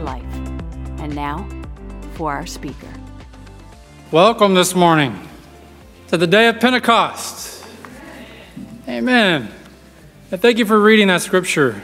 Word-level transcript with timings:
life. 0.00 0.24
And 0.98 1.14
now 1.14 1.48
for 2.14 2.32
our 2.32 2.46
speaker. 2.46 2.88
Welcome 4.10 4.54
this 4.54 4.74
morning 4.74 5.28
to 6.08 6.16
the 6.16 6.26
day 6.26 6.48
of 6.48 6.58
Pentecost. 6.58 7.64
Amen. 8.88 9.50
And 10.30 10.40
thank 10.40 10.58
you 10.58 10.64
for 10.64 10.80
reading 10.80 11.08
that 11.08 11.22
scripture 11.22 11.82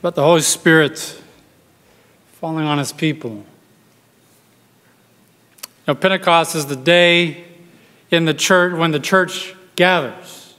about 0.00 0.14
the 0.14 0.22
Holy 0.22 0.40
Spirit 0.40 1.22
falling 2.32 2.66
on 2.66 2.78
His 2.78 2.92
people. 2.92 3.44
Now, 5.86 5.94
Pentecost 5.94 6.54
is 6.54 6.66
the 6.66 6.76
day 6.76 7.44
in 8.10 8.24
the 8.24 8.34
church 8.34 8.74
when 8.74 8.90
the 8.90 9.00
church 9.00 9.54
gathers, 9.76 10.54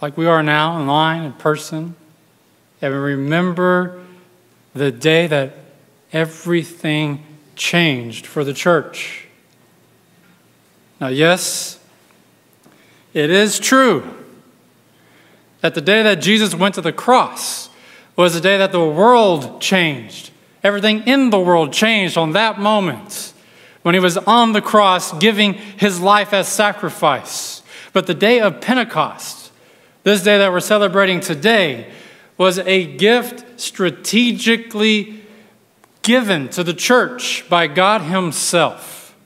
like 0.00 0.16
we 0.16 0.26
are 0.26 0.42
now, 0.42 0.80
in 0.80 0.86
line, 0.86 1.22
in 1.22 1.32
person, 1.32 1.94
and 2.82 2.92
we 2.92 2.98
remember 2.98 4.03
the 4.74 4.90
day 4.90 5.26
that 5.26 5.54
everything 6.12 7.24
changed 7.56 8.26
for 8.26 8.44
the 8.44 8.52
church. 8.52 9.26
Now, 11.00 11.08
yes, 11.08 11.78
it 13.12 13.30
is 13.30 13.58
true 13.58 14.08
that 15.60 15.74
the 15.74 15.80
day 15.80 16.02
that 16.02 16.16
Jesus 16.16 16.54
went 16.54 16.74
to 16.74 16.80
the 16.80 16.92
cross 16.92 17.70
was 18.16 18.34
the 18.34 18.40
day 18.40 18.58
that 18.58 18.72
the 18.72 18.84
world 18.84 19.60
changed. 19.60 20.30
Everything 20.62 21.02
in 21.06 21.30
the 21.30 21.40
world 21.40 21.72
changed 21.72 22.16
on 22.16 22.32
that 22.32 22.58
moment 22.58 23.32
when 23.82 23.94
he 23.94 24.00
was 24.00 24.16
on 24.16 24.52
the 24.52 24.62
cross 24.62 25.16
giving 25.18 25.54
his 25.54 26.00
life 26.00 26.32
as 26.32 26.48
sacrifice. 26.48 27.62
But 27.92 28.06
the 28.06 28.14
day 28.14 28.40
of 28.40 28.60
Pentecost, 28.60 29.52
this 30.04 30.22
day 30.22 30.38
that 30.38 30.50
we're 30.50 30.60
celebrating 30.60 31.20
today, 31.20 31.90
was 32.36 32.58
a 32.58 32.86
gift 32.96 33.43
strategically 33.56 35.22
given 36.02 36.48
to 36.50 36.62
the 36.62 36.74
church 36.74 37.44
by 37.48 37.66
God 37.66 38.02
Himself. 38.02 39.16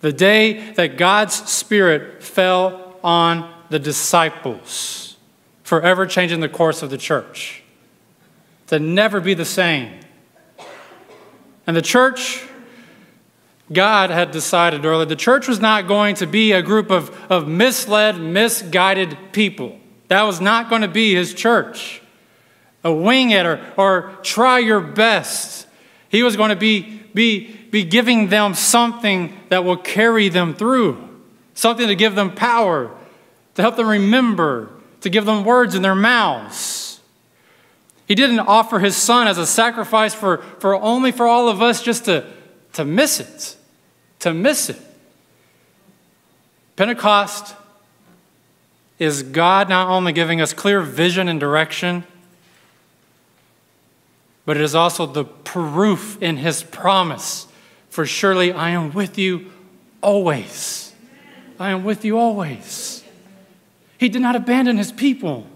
The 0.00 0.12
day 0.12 0.72
that 0.72 0.96
God's 0.96 1.34
Spirit 1.50 2.22
fell 2.22 2.96
on 3.02 3.52
the 3.68 3.78
disciples, 3.78 5.16
forever 5.62 6.06
changing 6.06 6.40
the 6.40 6.48
course 6.48 6.82
of 6.82 6.90
the 6.90 6.98
church, 6.98 7.62
to 8.68 8.78
never 8.78 9.20
be 9.20 9.34
the 9.34 9.44
same. 9.44 10.00
And 11.66 11.76
the 11.76 11.82
church, 11.82 12.44
God 13.72 14.10
had 14.10 14.30
decided 14.30 14.84
earlier, 14.84 15.04
the 15.04 15.16
church 15.16 15.48
was 15.48 15.60
not 15.60 15.86
going 15.86 16.14
to 16.16 16.26
be 16.26 16.52
a 16.52 16.62
group 16.62 16.90
of, 16.90 17.10
of 17.30 17.46
misled, 17.46 18.18
misguided 18.18 19.16
people. 19.32 19.78
That 20.08 20.22
was 20.22 20.40
not 20.40 20.70
going 20.70 20.82
to 20.82 20.88
be 20.88 21.14
his 21.14 21.34
church. 21.34 22.00
A 22.84 22.92
wing 22.92 23.30
it 23.30 23.44
or, 23.44 23.60
or 23.76 24.14
try 24.22 24.58
your 24.58 24.80
best. 24.80 25.66
He 26.08 26.22
was 26.22 26.36
going 26.36 26.50
to 26.50 26.56
be, 26.56 27.02
be, 27.12 27.52
be 27.70 27.84
giving 27.84 28.28
them 28.28 28.54
something 28.54 29.38
that 29.48 29.64
will 29.64 29.76
carry 29.76 30.28
them 30.28 30.54
through, 30.54 31.08
something 31.54 31.86
to 31.88 31.94
give 31.94 32.14
them 32.14 32.34
power, 32.34 32.90
to 33.54 33.62
help 33.62 33.76
them 33.76 33.88
remember, 33.88 34.70
to 35.00 35.10
give 35.10 35.26
them 35.26 35.44
words 35.44 35.74
in 35.74 35.82
their 35.82 35.94
mouths. 35.94 37.00
He 38.06 38.14
didn't 38.14 38.40
offer 38.40 38.78
his 38.78 38.96
son 38.96 39.28
as 39.28 39.36
a 39.36 39.46
sacrifice 39.46 40.14
for, 40.14 40.38
for 40.60 40.74
only 40.74 41.12
for 41.12 41.26
all 41.26 41.48
of 41.48 41.60
us 41.60 41.82
just 41.82 42.06
to, 42.06 42.24
to 42.72 42.84
miss 42.84 43.20
it, 43.20 43.56
to 44.20 44.32
miss 44.32 44.70
it. 44.70 44.80
Pentecost 46.76 47.54
is 48.98 49.22
God 49.22 49.68
not 49.68 49.88
only 49.88 50.12
giving 50.12 50.40
us 50.40 50.54
clear 50.54 50.80
vision 50.80 51.28
and 51.28 51.38
direction, 51.38 52.04
but 54.48 54.56
it 54.56 54.62
is 54.62 54.74
also 54.74 55.04
the 55.04 55.26
proof 55.26 56.16
in 56.22 56.38
his 56.38 56.62
promise. 56.62 57.48
For 57.90 58.06
surely 58.06 58.50
I 58.50 58.70
am 58.70 58.94
with 58.94 59.18
you 59.18 59.52
always. 60.00 60.94
I 61.60 61.68
am 61.68 61.84
with 61.84 62.02
you 62.02 62.18
always. 62.18 63.04
He 63.98 64.08
did 64.08 64.22
not 64.22 64.36
abandon 64.36 64.78
his 64.78 64.90
people, 64.90 65.46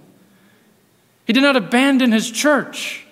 he 1.27 1.33
did 1.33 1.43
not 1.43 1.57
abandon 1.57 2.13
his 2.13 2.31
church. 2.31 3.07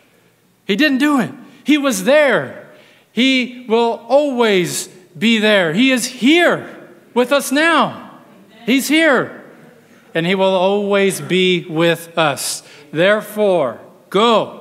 He 0.66 0.76
didn't 0.76 0.98
do 0.98 1.18
it. 1.18 1.30
He 1.64 1.78
was 1.78 2.04
there. 2.04 2.68
He 3.12 3.64
will 3.66 4.04
always 4.06 4.88
be 5.18 5.38
there. 5.38 5.72
He 5.72 5.92
is 5.92 6.04
here 6.04 6.90
with 7.14 7.32
us 7.32 7.50
now. 7.50 8.20
He's 8.66 8.86
here 8.86 9.42
and 10.12 10.26
he 10.26 10.34
will 10.34 10.54
always 10.54 11.22
be 11.22 11.64
with 11.64 12.18
us. 12.18 12.62
Therefore, 12.92 13.80
go 14.10 14.59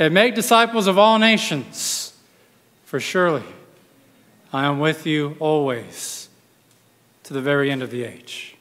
and 0.00 0.14
make 0.14 0.34
disciples 0.34 0.86
of 0.86 0.98
all 0.98 1.18
nations, 1.18 2.14
for 2.84 2.98
surely 2.98 3.44
I 4.50 4.64
am 4.64 4.80
with 4.80 5.06
you 5.06 5.36
always 5.38 6.30
to 7.24 7.34
the 7.34 7.42
very 7.42 7.70
end 7.70 7.82
of 7.82 7.90
the 7.90 8.04
age. 8.04 8.56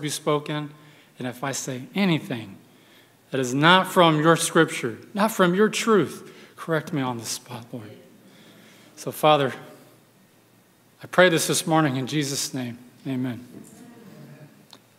Be 0.00 0.08
spoken, 0.08 0.70
and 1.18 1.26
if 1.26 1.42
I 1.42 1.52
say 1.52 1.82
anything 1.94 2.56
that 3.30 3.40
is 3.40 3.54
not 3.54 3.86
from 3.86 4.20
your 4.20 4.36
scripture, 4.36 4.98
not 5.14 5.30
from 5.30 5.54
your 5.54 5.68
truth, 5.68 6.32
correct 6.56 6.92
me 6.92 7.02
on 7.02 7.18
the 7.18 7.24
spot, 7.24 7.66
Lord. 7.72 7.90
So, 8.96 9.12
Father, 9.12 9.52
I 11.02 11.06
pray 11.06 11.28
this 11.28 11.46
this 11.46 11.66
morning 11.66 11.96
in 11.96 12.06
Jesus' 12.06 12.52
name. 12.52 12.78
Amen. 13.06 13.46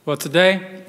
Well, 0.06 0.18
today, 0.18 0.84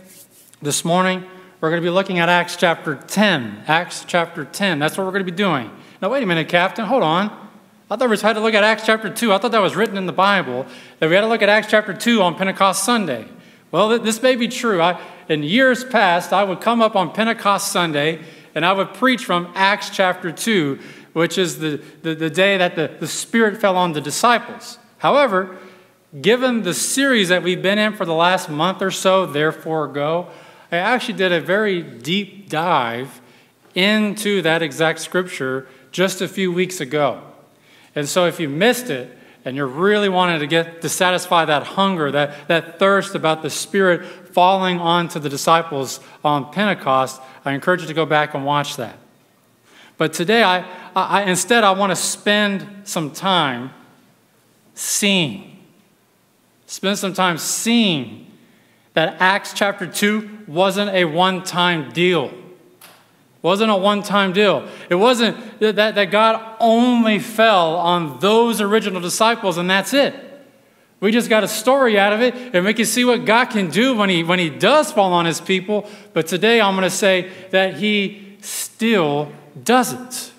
this 0.63 0.85
morning, 0.85 1.25
we're 1.61 1.71
going 1.71 1.83
to 1.83 1.87
be 1.87 1.91
looking 1.91 2.19
at 2.19 2.29
Acts 2.29 2.57
chapter 2.57 2.95
10. 2.95 3.65
Acts 3.67 4.05
chapter 4.07 4.45
10. 4.45 4.79
That's 4.79 4.97
what 4.97 5.05
we're 5.05 5.13
going 5.13 5.27
to 5.27 5.31
be 5.31 5.37
doing. 5.37 5.71
Now, 6.01 6.11
wait 6.11 6.23
a 6.23 6.27
minute, 6.27 6.49
Captain. 6.49 6.87
Hold 6.87 7.03
on. 7.03 7.49
I 7.91 7.97
thought 7.97 8.09
we 8.09 8.17
had 8.17 8.35
to 8.35 8.41
look 8.41 8.55
at 8.55 8.63
Acts 8.63 8.87
chapter 8.87 9.11
2. 9.11 9.33
I 9.33 9.39
thought 9.39 9.51
that 9.51 9.61
was 9.61 9.75
written 9.75 9.97
in 9.97 10.07
the 10.07 10.13
Bible, 10.13 10.65
that 11.01 11.09
we 11.09 11.17
had 11.17 11.23
to 11.23 11.27
look 11.27 11.43
at 11.43 11.49
Acts 11.49 11.67
chapter 11.69 11.93
2 11.93 12.23
on 12.23 12.37
Pentecost 12.37 12.85
Sunday. 12.85 13.27
Well, 13.73 13.99
this 14.01 14.21
may 14.23 14.35
be 14.35 14.49
true. 14.49 14.83
I, 14.83 15.01
in 15.29 15.43
years 15.43 15.85
past, 15.85 16.33
I 16.33 16.43
would 16.43 16.61
come 16.61 16.83
up 16.83 16.97
on 16.97 17.13
Pentecost 17.13 17.71
Sunday 17.71 18.21
and 18.55 18.67
I 18.67 18.73
would 18.73 18.95
preach 18.95 19.25
from 19.25 19.53
Acts 19.55 19.91
chapter 19.91 20.33
2, 20.33 20.79
which 21.13 21.39
is 21.39 21.61
the, 21.61 21.81
the, 22.03 22.15
the 22.15 22.31
day 22.31 22.59
that 22.59 22.75
the, 22.75 22.91
the 22.99 23.07
Spirit 23.07 23.61
fell 23.61 23.77
on 23.77 23.93
the 23.93 24.01
disciples. 24.01 24.79
However, 24.99 25.57
given 26.21 26.63
the 26.63 26.75
series 26.75 27.29
that 27.29 27.45
we've 27.45 27.63
been 27.63 27.79
in 27.79 27.95
for 27.95 28.05
the 28.05 28.15
last 28.15 28.51
month 28.51 28.83
or 28.83 28.91
so, 28.91 29.25
Therefore 29.25 29.87
Go, 29.87 30.29
I 30.73 30.79
actually 30.79 31.15
did 31.15 31.33
a 31.33 31.41
very 31.41 31.83
deep 31.83 32.49
dive 32.49 33.21
into 33.75 34.43
that 34.43 34.63
exact 34.63 34.99
scripture 34.99 35.69
just 35.93 36.21
a 36.21 36.29
few 36.29 36.51
weeks 36.53 36.81
ago. 36.81 37.23
And 37.95 38.09
so 38.09 38.27
if 38.27 38.41
you 38.41 38.49
missed 38.49 38.91
it, 38.91 39.17
and 39.45 39.57
you're 39.57 39.67
really 39.67 40.09
wanting 40.09 40.41
to 40.41 40.47
get 40.47 40.83
to 40.83 40.89
satisfy 40.89 41.45
that 41.45 41.63
hunger, 41.63 42.11
that, 42.11 42.49
that 42.49 42.79
thirst 42.79 43.15
about 43.15 43.43
the 43.43 43.51
Spirit 43.51 44.05
falling 44.05 44.79
onto 44.79 45.19
the 45.19 45.29
disciples 45.29 46.01
on 46.25 46.53
Pentecost, 46.53 47.21
I 47.45 47.53
encourage 47.53 47.81
you 47.81 47.87
to 47.87 47.95
go 47.95 48.07
back 48.07 48.35
and 48.35 48.45
watch 48.45 48.77
that. 48.77 48.99
But 49.97 50.13
today, 50.13 50.43
I, 50.43 50.65
I 50.95 51.25
instead, 51.25 51.65
I 51.65 51.73
want 51.73 51.91
to 51.91 51.97
spend 51.97 52.67
some 52.85 53.11
time 53.11 53.71
seeing. 54.75 55.59
Spend 56.67 56.99
some 56.99 57.13
time 57.13 57.37
seeing 57.37 58.27
that 58.95 59.21
Acts 59.21 59.53
chapter 59.53 59.87
2 59.87 60.45
wasn't 60.47 60.91
a 60.91 61.05
one 61.05 61.43
time 61.43 61.93
deal. 61.93 62.33
Wasn't 63.43 63.71
a 63.71 63.77
one 63.77 64.03
time 64.03 64.33
deal. 64.33 64.69
It 64.89 64.97
wasn't 64.97 65.61
that, 65.61 65.95
that 65.95 66.11
God 66.11 66.57
only 66.61 67.19
fell 67.19 67.77
on 67.77 68.19
those 68.21 68.61
original 68.61 69.01
disciples 69.01 69.57
and 69.57 69.71
that's 69.71 69.95
it. 69.95 70.15
We 71.01 71.13
just 71.13 71.31
got 71.31 71.43
a 71.43 71.49
story 71.49 71.99
out 71.99 72.13
of 72.13 72.21
it 72.21 72.35
and 72.55 72.65
we 72.65 72.75
can 72.75 72.85
see 72.85 73.05
what 73.05 73.25
God 73.25 73.47
can 73.47 73.71
do 73.71 73.97
when 73.97 74.11
he, 74.11 74.23
when 74.23 74.39
he 74.39 74.51
does 74.51 74.93
fall 74.93 75.15
on 75.15 75.25
his 75.25 75.41
people. 75.41 75.89
But 76.13 76.27
today 76.27 76.61
I'm 76.61 76.75
going 76.75 76.89
to 76.89 76.95
say 76.95 77.31
that 77.51 77.75
he 77.75 78.37
still 78.43 79.33
doesn't. 79.63 80.33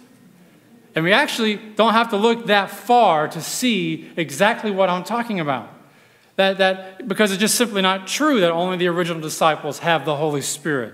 And 0.94 1.04
we 1.04 1.14
actually 1.14 1.56
don't 1.56 1.94
have 1.94 2.10
to 2.10 2.18
look 2.18 2.48
that 2.48 2.70
far 2.70 3.28
to 3.30 3.42
see 3.42 4.12
exactly 4.18 4.70
what 4.70 4.90
I'm 4.90 5.04
talking 5.04 5.40
about. 5.40 5.70
That, 6.36 6.58
that, 6.60 7.08
because 7.08 7.32
it's 7.32 7.40
just 7.40 7.56
simply 7.56 7.82
not 7.82 8.08
true 8.08 8.42
that 8.42 8.52
only 8.52 8.78
the 8.78 8.88
original 8.88 9.22
disciples 9.22 9.80
have 9.80 10.06
the 10.06 10.16
Holy 10.16 10.42
Spirit. 10.42 10.94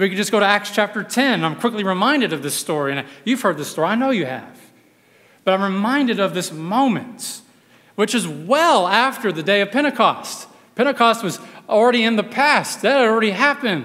We 0.00 0.08
could 0.08 0.16
just 0.16 0.32
go 0.32 0.40
to 0.40 0.46
Acts 0.46 0.70
chapter 0.70 1.02
10. 1.02 1.44
I'm 1.44 1.56
quickly 1.56 1.84
reminded 1.84 2.32
of 2.32 2.42
this 2.42 2.54
story. 2.54 2.96
And 2.96 3.06
you've 3.22 3.42
heard 3.42 3.58
this 3.58 3.68
story, 3.68 3.88
I 3.88 3.96
know 3.96 4.08
you 4.08 4.24
have. 4.24 4.58
But 5.44 5.52
I'm 5.52 5.62
reminded 5.62 6.18
of 6.18 6.32
this 6.32 6.50
moment, 6.50 7.42
which 7.96 8.14
is 8.14 8.26
well 8.26 8.88
after 8.88 9.30
the 9.30 9.42
day 9.42 9.60
of 9.60 9.70
Pentecost. 9.70 10.48
Pentecost 10.74 11.22
was 11.22 11.38
already 11.68 12.02
in 12.02 12.16
the 12.16 12.22
past, 12.22 12.80
that 12.80 12.98
had 12.98 13.08
already 13.08 13.32
happened. 13.32 13.84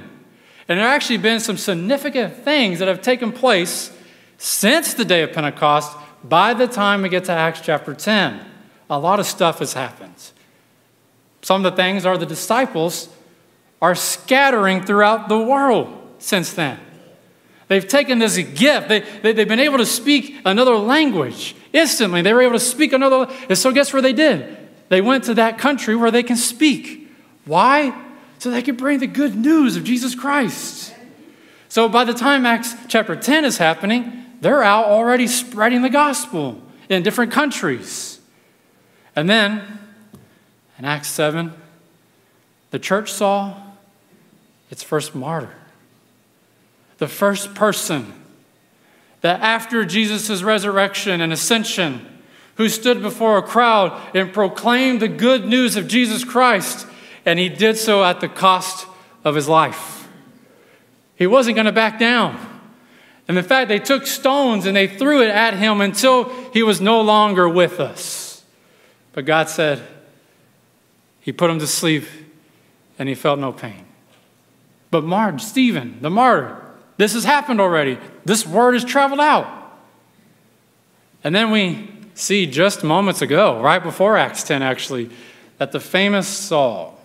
And 0.70 0.80
there 0.80 0.88
have 0.88 0.96
actually 0.96 1.18
been 1.18 1.42
some 1.42 1.58
significant 1.58 2.34
things 2.34 2.80
that 2.80 2.88
have 2.88 3.02
taken 3.02 3.34
place 3.34 3.92
since 4.38 4.94
the 4.94 5.04
day 5.04 5.22
of 5.22 5.34
Pentecost 5.34 5.98
by 6.24 6.54
the 6.54 6.66
time 6.68 7.02
we 7.02 7.10
get 7.10 7.26
to 7.26 7.34
Acts 7.34 7.60
chapter 7.60 7.94
10. 7.94 8.40
A 8.90 8.98
lot 8.98 9.20
of 9.20 9.26
stuff 9.26 9.60
has 9.60 9.74
happened. 9.74 10.32
Some 11.42 11.66
of 11.66 11.74
the 11.74 11.76
things 11.76 12.06
are 12.06 12.18
the 12.18 12.26
disciples 12.26 13.10
are 13.82 13.96
scattering 13.96 14.82
throughout 14.82 15.28
the 15.28 15.38
world 15.38 16.04
since 16.26 16.54
then. 16.54 16.80
They've 17.68 17.88
taken 17.88 18.20
this 18.20 18.38
gift. 18.38 18.90
They, 18.90 19.00
they, 19.00 19.34
have 19.34 19.48
been 19.48 19.60
able 19.60 19.78
to 19.78 19.86
speak 19.86 20.42
another 20.44 20.76
language 20.76 21.56
instantly. 21.72 22.22
They 22.22 22.34
were 22.34 22.42
able 22.42 22.54
to 22.54 22.60
speak 22.60 22.94
another. 22.94 23.32
And 23.48 23.58
so, 23.58 23.72
guess 23.72 23.94
where 23.94 24.02
they 24.02 24.14
did? 24.14 24.58
They 24.90 25.02
went 25.02 25.26
to 25.26 25.36
that 25.36 25.58
country 25.58 25.96
where 25.96 26.12
they 26.12 26.24
can 26.24 26.36
speak. 26.36 27.12
Why? 27.46 27.94
So 28.40 28.52
they 28.52 28.62
could 28.62 28.78
bring 28.78 29.00
the 29.00 29.08
good 29.08 29.36
news 29.36 29.78
of 29.78 29.84
Jesus 29.84 30.14
Christ. 30.16 30.94
So, 31.70 31.88
by 31.88 32.04
the 32.04 32.14
time 32.14 32.46
Acts 32.46 32.76
chapter 32.88 33.16
10 33.16 33.46
is 33.46 33.58
happening, 33.58 34.26
they're 34.42 34.64
out 34.64 34.86
already 34.86 35.28
spreading 35.28 35.82
the 35.82 35.90
gospel 35.90 36.62
in 36.90 37.04
different 37.04 37.32
countries. 37.32 38.20
And 39.16 39.30
then, 39.30 39.80
in 40.78 40.86
Acts 40.86 41.08
7, 41.10 41.54
the 42.72 42.80
church 42.80 43.12
saw 43.12 43.56
its 44.70 44.84
first 44.84 45.16
martyr 45.16 45.54
the 46.98 47.08
first 47.08 47.54
person 47.56 48.14
that 49.22 49.42
after 49.42 49.86
Jesus' 49.86 50.44
resurrection 50.44 51.22
and 51.22 51.34
ascension, 51.34 52.06
who 52.56 52.70
stood 52.70 53.02
before 53.02 53.38
a 53.38 53.42
crowd 53.42 54.16
and 54.16 54.34
proclaimed 54.34 55.02
the 55.02 55.08
good 55.08 55.46
news 55.46 55.76
of 55.76 55.88
Jesus 55.88 56.24
Christ, 56.24 56.88
and 57.26 57.40
he 57.40 57.50
did 57.50 57.78
so 57.78 58.04
at 58.04 58.22
the 58.22 58.30
cost 58.30 58.88
of 59.24 59.36
his 59.36 59.48
life. 59.48 60.08
He 61.16 61.28
wasn't 61.28 61.56
going 61.56 61.66
to 61.66 61.72
back 61.72 62.00
down. 62.00 62.38
And 63.28 63.38
in 63.38 63.44
fact, 63.44 63.68
they 63.68 63.80
took 63.80 64.06
stones 64.06 64.66
and 64.66 64.76
they 64.76 64.88
threw 64.88 65.24
it 65.24 65.30
at 65.30 65.56
him 65.56 65.82
until 65.82 66.30
he 66.52 66.62
was 66.62 66.80
no 66.80 67.02
longer 67.02 67.50
with 67.50 67.80
us. 67.80 68.44
But 69.14 69.26
God 69.26 69.50
said, 69.50 69.82
He 71.22 71.32
put 71.32 71.50
him 71.50 71.60
to 71.60 71.68
sleep 71.68 72.04
and 73.00 73.10
he 73.10 73.16
felt 73.16 73.40
no 73.40 73.52
pain. 73.52 73.86
But 74.92 75.04
Marge, 75.04 75.42
Stephen, 75.42 75.98
the 76.02 76.10
martyr, 76.10 76.62
this 76.98 77.14
has 77.14 77.24
happened 77.24 77.60
already. 77.60 77.98
This 78.24 78.46
word 78.46 78.74
has 78.74 78.86
traveled 78.86 79.20
out. 79.20 79.48
And 81.24 81.36
then 81.36 81.52
we 81.52 81.90
see 82.14 82.46
just 82.46 82.84
moments 82.84 83.22
ago, 83.22 83.62
right 83.62 83.84
before 83.84 84.18
Acts 84.18 84.44
10 84.44 84.62
actually, 84.62 85.10
that 85.58 85.72
the 85.72 85.80
famous 85.80 86.28
Saul, 86.28 87.00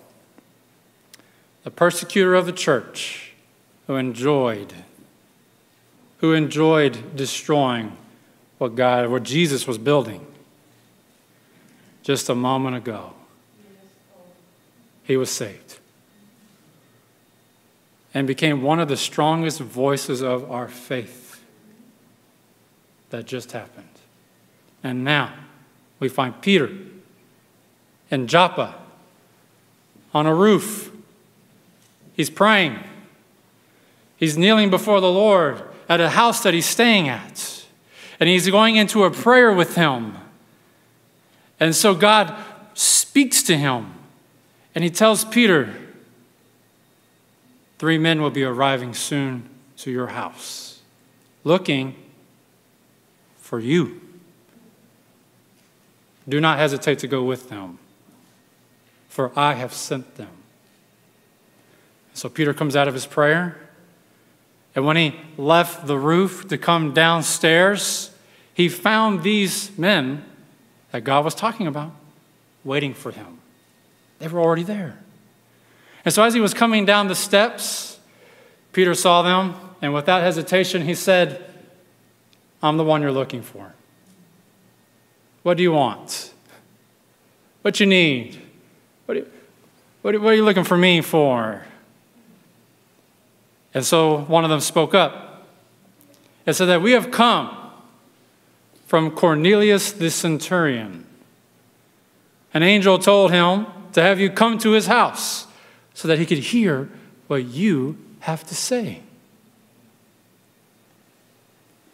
the 1.64 1.70
persecutor 1.70 2.34
of 2.34 2.46
the 2.46 2.52
church, 2.52 3.32
who 3.87 3.96
enjoyed, 3.96 4.72
who 6.19 6.32
enjoyed 6.32 7.16
destroying 7.16 7.96
what 8.58 8.76
God, 8.76 9.08
what 9.08 9.22
Jesus 9.22 9.66
was 9.66 9.78
building, 9.78 10.26
just 12.02 12.28
a 12.28 12.34
moment 12.34 12.76
ago, 12.76 13.14
he 15.04 15.16
was 15.16 15.31
saved 15.31 15.69
and 18.12 18.26
became 18.26 18.62
one 18.62 18.80
of 18.80 18.88
the 18.88 18.96
strongest 18.96 19.60
voices 19.60 20.20
of 20.20 20.50
our 20.50 20.68
faith. 20.68 21.42
That 23.10 23.26
just 23.26 23.52
happened. 23.52 23.86
And 24.82 25.04
now 25.04 25.32
we 25.98 26.08
find 26.08 26.40
Peter 26.40 26.70
in 28.10 28.26
Joppa 28.26 28.74
on 30.12 30.26
a 30.26 30.34
roof. 30.34 30.92
He's 32.14 32.30
praying. 32.30 32.78
He's 34.16 34.36
kneeling 34.36 34.70
before 34.70 35.00
the 35.00 35.10
Lord 35.10 35.62
at 35.88 36.00
a 36.00 36.10
house 36.10 36.42
that 36.42 36.54
he's 36.54 36.66
staying 36.66 37.08
at. 37.08 37.64
And 38.18 38.28
he's 38.28 38.48
going 38.48 38.76
into 38.76 39.04
a 39.04 39.10
prayer 39.10 39.52
with 39.52 39.76
him. 39.76 40.16
And 41.58 41.74
so 41.74 41.94
God 41.94 42.34
speaks 42.74 43.42
to 43.44 43.56
him. 43.56 43.94
And 44.74 44.84
he 44.84 44.90
tells 44.90 45.24
Peter, 45.24 45.74
Three 47.80 47.96
men 47.96 48.20
will 48.20 48.28
be 48.28 48.44
arriving 48.44 48.92
soon 48.92 49.48
to 49.78 49.90
your 49.90 50.08
house, 50.08 50.82
looking 51.44 51.96
for 53.38 53.58
you. 53.58 54.02
Do 56.28 56.42
not 56.42 56.58
hesitate 56.58 56.98
to 56.98 57.08
go 57.08 57.22
with 57.22 57.48
them, 57.48 57.78
for 59.08 59.32
I 59.34 59.54
have 59.54 59.72
sent 59.72 60.16
them. 60.16 60.28
So 62.12 62.28
Peter 62.28 62.52
comes 62.52 62.76
out 62.76 62.86
of 62.86 62.92
his 62.92 63.06
prayer, 63.06 63.56
and 64.74 64.84
when 64.84 64.98
he 64.98 65.18
left 65.38 65.86
the 65.86 65.96
roof 65.96 66.48
to 66.48 66.58
come 66.58 66.92
downstairs, 66.92 68.10
he 68.52 68.68
found 68.68 69.22
these 69.22 69.78
men 69.78 70.22
that 70.90 71.02
God 71.02 71.24
was 71.24 71.34
talking 71.34 71.66
about 71.66 71.92
waiting 72.62 72.92
for 72.92 73.10
him. 73.10 73.38
They 74.18 74.28
were 74.28 74.38
already 74.38 74.64
there. 74.64 74.98
And 76.05 76.14
so 76.14 76.23
as 76.23 76.35
he 76.35 76.41
was 76.41 76.55
coming 76.55 76.85
down 76.85 77.08
the 77.08 77.14
steps, 77.14 77.99
Peter 78.73 78.94
saw 78.94 79.23
them, 79.23 79.55
and 79.82 79.93
without 79.93 80.23
hesitation, 80.23 80.82
he 80.82 80.95
said, 80.95 81.45
I'm 82.62 82.76
the 82.76 82.85
one 82.85 83.02
you're 83.02 83.12
looking 83.12 83.42
for. 83.42 83.75
What 85.42 85.57
do 85.57 85.62
you 85.62 85.73
want? 85.73 86.33
What 87.62 87.80
you 87.80 87.87
need? 87.87 88.40
What, 89.07 89.16
you, 89.16 89.26
what, 90.02 90.21
what 90.21 90.33
are 90.33 90.37
you 90.37 90.45
looking 90.45 90.64
for 90.64 90.76
me 90.76 91.00
for? 91.00 91.64
And 93.73 93.85
so 93.85 94.19
one 94.19 94.45
of 94.45 94.50
them 94.50 94.61
spoke 94.61 94.95
up 94.95 95.47
and 96.47 96.54
said 96.54 96.66
that 96.66 96.83
we 96.83 96.92
have 96.92 97.11
come 97.11 97.57
from 98.87 99.11
Cornelius 99.11 99.92
the 99.92 100.11
centurion. 100.11 101.07
An 102.52 102.62
angel 102.62 102.99
told 102.99 103.30
him 103.30 103.66
to 103.92 104.02
have 104.02 104.19
you 104.19 104.30
come 104.30 104.59
to 104.59 104.73
his 104.73 104.87
house 104.87 105.47
so 106.00 106.09
that 106.09 106.19
he 106.19 106.25
could 106.25 106.38
hear 106.38 106.88
what 107.26 107.45
you 107.45 107.95
have 108.21 108.42
to 108.47 108.54
say. 108.54 109.02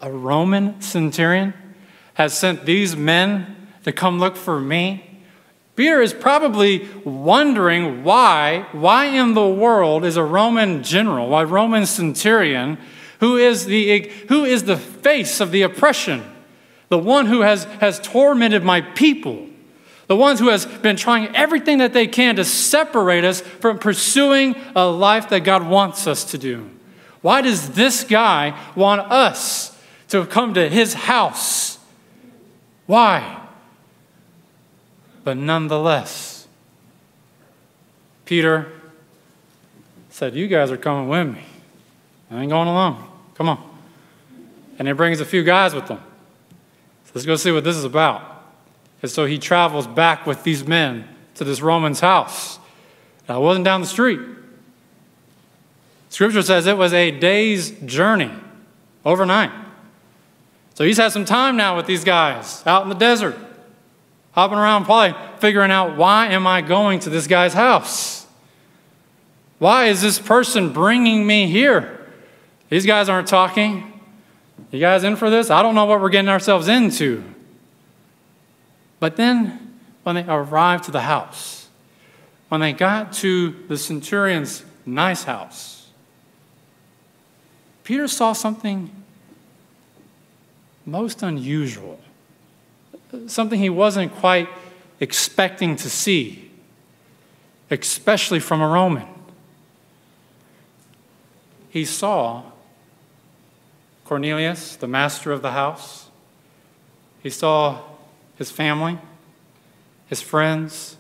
A 0.01 0.09
Roman 0.09 0.81
centurion 0.81 1.53
has 2.15 2.33
sent 2.39 2.67
these 2.67 2.95
men 2.95 3.67
to 3.83 3.91
come 3.91 4.21
look 4.21 4.37
for 4.37 4.61
me. 4.61 5.23
Peter 5.75 6.01
is 6.01 6.15
probably 6.15 6.89
wondering 7.05 8.05
why, 8.05 8.69
why 8.71 9.07
in 9.07 9.35
the 9.35 9.49
world 9.49 10.05
is 10.05 10.17
a 10.17 10.23
Roman 10.23 10.85
general, 10.85 11.29
why 11.29 11.43
Roman 11.43 11.85
centurion, 11.85 12.79
who 13.19 13.37
is 13.37 13.67
the, 13.67 14.09
who 14.29 14.45
is 14.45 14.63
the 14.63 14.77
face 14.77 15.41
of 15.41 15.51
the 15.51 15.63
oppression, 15.63 16.23
the 16.91 16.99
one 16.99 17.27
who 17.27 17.41
has, 17.41 17.65
has 17.81 17.99
tormented 17.99 18.63
my 18.63 18.83
people, 18.83 19.49
the 20.07 20.17
ones 20.17 20.39
who 20.39 20.49
has 20.49 20.67
been 20.67 20.97
trying 20.97 21.35
everything 21.35 21.79
that 21.79 21.93
they 21.93 22.07
can 22.07 22.37
to 22.37 22.45
separate 22.45 23.25
us 23.25 23.41
from 23.41 23.79
pursuing 23.79 24.55
a 24.75 24.87
life 24.87 25.29
that 25.31 25.41
God 25.41 25.67
wants 25.67 26.07
us 26.07 26.25
to 26.27 26.39
do. 26.39 26.71
Why 27.23 27.43
does 27.43 27.71
this 27.71 28.05
guy 28.05 28.59
want 28.77 29.01
us 29.11 29.77
to 30.09 30.25
come 30.27 30.55
to 30.55 30.69
his 30.69 30.95
house? 30.95 31.79
Why? 32.87 33.43
But 35.25 35.37
nonetheless, 35.37 36.47
Peter 38.27 38.71
said, 40.11 40.37
You 40.37 40.47
guys 40.47 40.71
are 40.71 40.77
coming 40.77 41.09
with 41.09 41.35
me. 41.35 41.45
I 42.31 42.43
ain't 42.43 42.51
going 42.51 42.69
alone. 42.69 43.05
Come 43.35 43.49
on. 43.49 43.79
And 44.79 44.87
he 44.87 44.95
brings 44.95 45.21
a 45.21 45.25
few 45.25 45.43
guys 45.43 45.75
with 45.75 45.89
them. 45.89 46.01
So 47.07 47.13
let's 47.15 47.27
go 47.27 47.35
see 47.35 47.51
what 47.51 47.65
this 47.65 47.77
is 47.77 47.85
about. 47.85 48.36
And 49.03 49.11
so 49.11 49.27
he 49.27 49.39
travels 49.39 49.87
back 49.87 50.27
with 50.27 50.43
these 50.43 50.67
men 50.67 51.09
to 51.35 51.45
this 51.45 51.61
Roman's 51.61 52.01
house. 52.01 52.59
Now, 53.29 53.39
it 53.39 53.45
wasn't 53.45 53.65
down 53.65 53.81
the 53.81 53.87
street. 53.87 54.21
Scripture 56.09 56.43
says 56.43 56.67
it 56.67 56.79
was 56.79 56.93
a 56.93 57.11
day's 57.11 57.71
journey 57.85 58.31
overnight. 59.05 59.51
So 60.75 60.85
he's 60.85 60.97
had 60.97 61.13
some 61.13 61.25
time 61.25 61.57
now 61.57 61.77
with 61.77 61.87
these 61.87 62.05
guys 62.05 62.63
out 62.67 62.83
in 62.83 62.89
the 62.89 62.95
desert, 62.95 63.37
hopping 64.33 64.59
around, 64.59 64.85
probably 64.85 65.17
figuring 65.39 65.71
out 65.71 65.97
why 65.97 66.29
am 66.29 66.47
I 66.47 66.63
going 66.63 67.01
to 67.01 67.11
this 67.11 67.27
guy's 67.27 67.55
house? 67.55 68.27
Why 69.59 69.87
is 69.87 70.03
this 70.03 70.19
person 70.19 70.73
bringing 70.73 71.27
me 71.27 71.47
here? 71.47 72.07
These 72.69 72.87
guys 72.87 73.09
aren't 73.09 73.29
talking. 73.29 74.01
You 74.71 74.81
guys 74.81 75.05
in 75.05 75.17
for 75.17 75.31
this? 75.31 75.51
I 75.51 75.63
don't 75.63 75.75
know 75.75 75.87
what 75.87 76.01
we're 76.01 76.11
getting 76.11 76.29
ourselves 76.29 76.69
into. 76.69 77.25
But 78.99 79.17
then, 79.17 79.79
when 80.03 80.17
they 80.17 80.25
arrived 80.27 80.85
to 80.85 80.91
the 80.91 81.03
house, 81.03 81.69
when 82.49 82.61
they 82.61 82.73
got 82.73 83.13
to 83.15 83.51
the 83.69 83.77
centurion's 83.77 84.65
nice 84.85 85.25
house, 85.25 85.89
Peter 87.85 88.09
saw 88.09 88.33
something 88.33 88.91
most 90.85 91.23
unusual, 91.23 92.01
something 93.27 93.61
he 93.61 93.71
wasn't 93.71 94.13
quite 94.15 94.49
expecting 95.01 95.77
to 95.77 95.91
see, 95.91 96.51
especially 97.71 98.41
from 98.41 98.63
a 98.63 98.69
Roman. 98.69 99.07
He 101.69 101.85
saw 101.85 102.45
Cornelius, 104.05 104.77
the 104.77 104.87
master 104.87 105.33
of 105.33 105.43
the 105.43 105.51
house. 105.51 106.09
He 107.23 107.31
saw 107.31 107.83
his 108.37 108.51
family, 108.51 108.99
his 110.07 110.21
friends, 110.21 110.97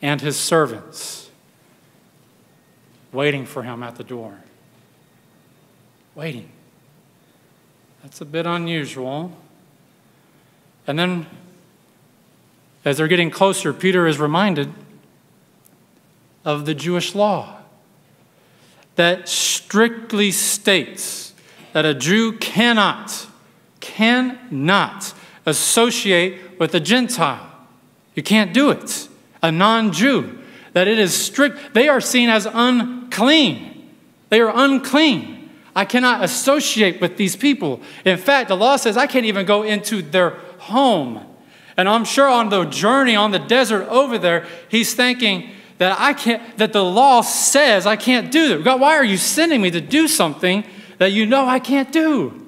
and 0.00 0.20
his 0.20 0.36
servants 0.36 1.30
waiting 3.12 3.46
for 3.46 3.62
him 3.62 3.82
at 3.82 3.96
the 3.96 4.04
door. 4.04 4.38
Waiting. 6.14 6.50
That's 8.02 8.20
a 8.20 8.24
bit 8.24 8.46
unusual. 8.46 9.32
And 10.86 10.98
then, 10.98 11.26
as 12.84 12.98
they're 12.98 13.08
getting 13.08 13.30
closer, 13.30 13.72
Peter 13.72 14.06
is 14.06 14.18
reminded 14.18 14.72
of 16.44 16.66
the 16.66 16.74
Jewish 16.74 17.14
law 17.14 17.58
that 18.94 19.28
strictly 19.28 20.30
states 20.30 21.34
that 21.72 21.84
a 21.84 21.92
Jew 21.92 22.32
cannot, 22.32 23.26
cannot 23.80 25.12
associate 25.46 26.58
with 26.58 26.74
a 26.74 26.80
Gentile. 26.80 27.50
You 28.14 28.22
can't 28.22 28.52
do 28.52 28.70
it. 28.70 29.08
A 29.42 29.50
non 29.50 29.92
Jew. 29.92 30.38
That 30.72 30.88
it 30.88 30.98
is 30.98 31.14
strict. 31.14 31.72
They 31.72 31.88
are 31.88 32.00
seen 32.00 32.28
as 32.28 32.46
unclean. 32.46 33.90
They 34.28 34.40
are 34.40 34.52
unclean. 34.54 35.50
I 35.74 35.84
cannot 35.84 36.24
associate 36.24 37.00
with 37.00 37.16
these 37.16 37.36
people. 37.36 37.80
In 38.04 38.18
fact, 38.18 38.48
the 38.48 38.56
law 38.56 38.76
says 38.76 38.96
I 38.96 39.06
can't 39.06 39.26
even 39.26 39.46
go 39.46 39.62
into 39.62 40.02
their 40.02 40.30
home. 40.58 41.24
And 41.76 41.88
I'm 41.88 42.04
sure 42.04 42.28
on 42.28 42.48
the 42.48 42.64
journey 42.64 43.14
on 43.14 43.30
the 43.30 43.38
desert 43.38 43.86
over 43.88 44.18
there, 44.18 44.46
he's 44.70 44.94
thinking 44.94 45.50
that 45.78 45.98
I 46.00 46.14
can't, 46.14 46.56
that 46.56 46.72
the 46.72 46.84
law 46.84 47.20
says 47.20 47.86
I 47.86 47.96
can't 47.96 48.32
do 48.32 48.48
that. 48.48 48.64
God, 48.64 48.80
why 48.80 48.96
are 48.96 49.04
you 49.04 49.18
sending 49.18 49.60
me 49.60 49.70
to 49.70 49.80
do 49.80 50.08
something 50.08 50.64
that 50.98 51.12
you 51.12 51.26
know 51.26 51.46
I 51.46 51.58
can't 51.58 51.92
do. 51.92 52.45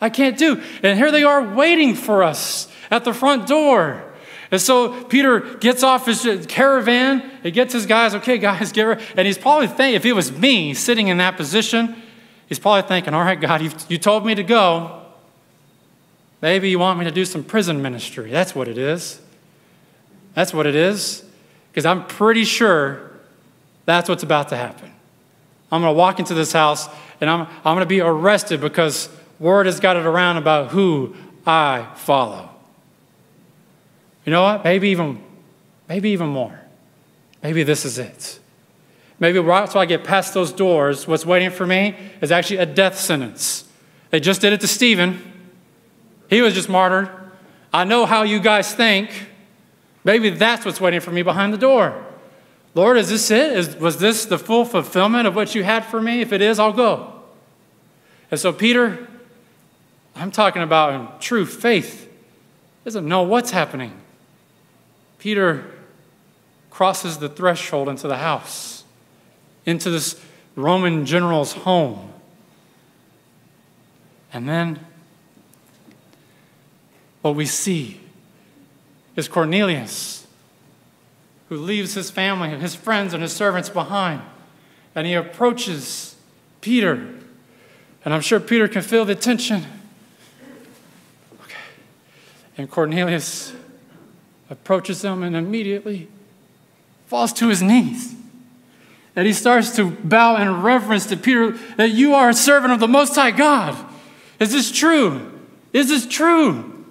I 0.00 0.10
can't 0.10 0.38
do. 0.38 0.62
And 0.82 0.98
here 0.98 1.10
they 1.10 1.24
are 1.24 1.42
waiting 1.42 1.94
for 1.94 2.22
us 2.22 2.68
at 2.90 3.04
the 3.04 3.12
front 3.12 3.46
door. 3.46 4.04
And 4.50 4.60
so 4.60 5.04
Peter 5.04 5.40
gets 5.40 5.82
off 5.82 6.06
his 6.06 6.46
caravan, 6.48 7.30
he 7.42 7.50
gets 7.50 7.72
his 7.72 7.84
guys, 7.84 8.14
okay, 8.14 8.38
guys, 8.38 8.72
get 8.72 8.84
ready. 8.84 9.04
And 9.16 9.26
he's 9.26 9.36
probably 9.36 9.66
thinking, 9.66 9.94
if 9.94 10.06
it 10.06 10.14
was 10.14 10.32
me 10.32 10.72
sitting 10.72 11.08
in 11.08 11.18
that 11.18 11.36
position, 11.36 12.00
he's 12.46 12.58
probably 12.58 12.88
thinking, 12.88 13.12
all 13.12 13.22
right, 13.22 13.38
God, 13.38 13.60
you 13.90 13.98
told 13.98 14.24
me 14.24 14.34
to 14.34 14.42
go. 14.42 15.02
Maybe 16.40 16.70
you 16.70 16.78
want 16.78 16.98
me 16.98 17.04
to 17.04 17.10
do 17.10 17.24
some 17.24 17.44
prison 17.44 17.82
ministry. 17.82 18.30
That's 18.30 18.54
what 18.54 18.68
it 18.68 18.78
is. 18.78 19.20
That's 20.34 20.54
what 20.54 20.66
it 20.66 20.76
is. 20.76 21.24
Because 21.70 21.84
I'm 21.84 22.06
pretty 22.06 22.44
sure 22.44 23.10
that's 23.84 24.08
what's 24.08 24.22
about 24.22 24.48
to 24.50 24.56
happen. 24.56 24.92
I'm 25.70 25.82
going 25.82 25.92
to 25.92 25.98
walk 25.98 26.18
into 26.18 26.34
this 26.34 26.52
house 26.52 26.88
and 27.20 27.28
I'm, 27.28 27.40
I'm 27.40 27.74
going 27.74 27.80
to 27.80 27.86
be 27.86 28.00
arrested 28.00 28.60
because 28.60 29.10
word 29.38 29.66
has 29.66 29.80
got 29.80 29.96
it 29.96 30.06
around 30.06 30.36
about 30.36 30.70
who 30.70 31.14
I 31.46 31.86
follow. 31.96 32.50
You 34.24 34.32
know 34.32 34.42
what? 34.42 34.64
Maybe 34.64 34.90
even, 34.90 35.22
maybe 35.88 36.10
even 36.10 36.28
more. 36.28 36.60
Maybe 37.42 37.62
this 37.62 37.84
is 37.84 37.98
it. 37.98 38.38
Maybe 39.20 39.38
right 39.38 39.62
after 39.62 39.78
I 39.78 39.86
get 39.86 40.04
past 40.04 40.34
those 40.34 40.52
doors, 40.52 41.08
what's 41.08 41.26
waiting 41.26 41.50
for 41.50 41.66
me 41.66 41.96
is 42.20 42.30
actually 42.30 42.58
a 42.58 42.66
death 42.66 42.98
sentence. 42.98 43.64
They 44.10 44.20
just 44.20 44.40
did 44.40 44.52
it 44.52 44.60
to 44.60 44.68
Stephen. 44.68 45.20
He 46.30 46.42
was 46.42 46.54
just 46.54 46.68
martyred. 46.68 47.10
I 47.72 47.84
know 47.84 48.06
how 48.06 48.22
you 48.22 48.40
guys 48.40 48.74
think. 48.74 49.10
Maybe 50.04 50.30
that's 50.30 50.64
what's 50.64 50.80
waiting 50.80 51.00
for 51.00 51.10
me 51.10 51.22
behind 51.22 51.52
the 51.52 51.58
door. 51.58 52.04
Lord, 52.74 52.96
is 52.96 53.08
this 53.08 53.30
it? 53.30 53.56
Is, 53.56 53.76
was 53.76 53.98
this 53.98 54.24
the 54.24 54.38
full 54.38 54.64
fulfillment 54.64 55.26
of 55.26 55.34
what 55.34 55.54
you 55.54 55.64
had 55.64 55.84
for 55.84 56.00
me? 56.00 56.20
If 56.20 56.32
it 56.32 56.40
is, 56.40 56.58
I'll 56.58 56.72
go. 56.72 57.12
And 58.30 58.38
so, 58.38 58.52
Peter, 58.52 59.08
I'm 60.18 60.30
talking 60.30 60.62
about 60.62 61.20
true 61.20 61.46
faith, 61.46 62.10
doesn't 62.84 63.06
know 63.06 63.22
what's 63.22 63.52
happening. 63.52 63.92
Peter 65.18 65.64
crosses 66.70 67.18
the 67.18 67.28
threshold 67.28 67.88
into 67.88 68.08
the 68.08 68.16
house, 68.16 68.84
into 69.64 69.90
this 69.90 70.20
Roman 70.56 71.06
general's 71.06 71.52
home. 71.52 72.12
And 74.32 74.48
then 74.48 74.80
what 77.22 77.34
we 77.34 77.46
see 77.46 78.00
is 79.16 79.28
Cornelius 79.28 80.26
who 81.48 81.56
leaves 81.56 81.94
his 81.94 82.10
family, 82.10 82.50
his 82.50 82.74
friends, 82.74 83.14
and 83.14 83.22
his 83.22 83.32
servants 83.32 83.68
behind. 83.68 84.20
And 84.94 85.06
he 85.06 85.14
approaches 85.14 86.16
Peter. 86.60 87.14
And 88.04 88.12
I'm 88.12 88.20
sure 88.20 88.38
Peter 88.38 88.68
can 88.68 88.82
feel 88.82 89.04
the 89.04 89.14
tension. 89.14 89.64
And 92.58 92.68
Cornelius 92.68 93.52
approaches 94.50 95.04
him 95.04 95.22
and 95.22 95.36
immediately 95.36 96.08
falls 97.06 97.32
to 97.34 97.48
his 97.48 97.62
knees. 97.62 98.16
And 99.14 99.26
he 99.26 99.32
starts 99.32 99.74
to 99.76 99.90
bow 99.90 100.36
in 100.36 100.62
reverence 100.62 101.06
to 101.06 101.16
Peter 101.16 101.52
that 101.76 101.90
you 101.90 102.14
are 102.14 102.28
a 102.28 102.34
servant 102.34 102.72
of 102.72 102.80
the 102.80 102.88
Most 102.88 103.14
High 103.14 103.30
God. 103.30 103.76
Is 104.40 104.52
this 104.52 104.70
true? 104.70 105.40
Is 105.72 105.88
this 105.88 106.06
true? 106.06 106.84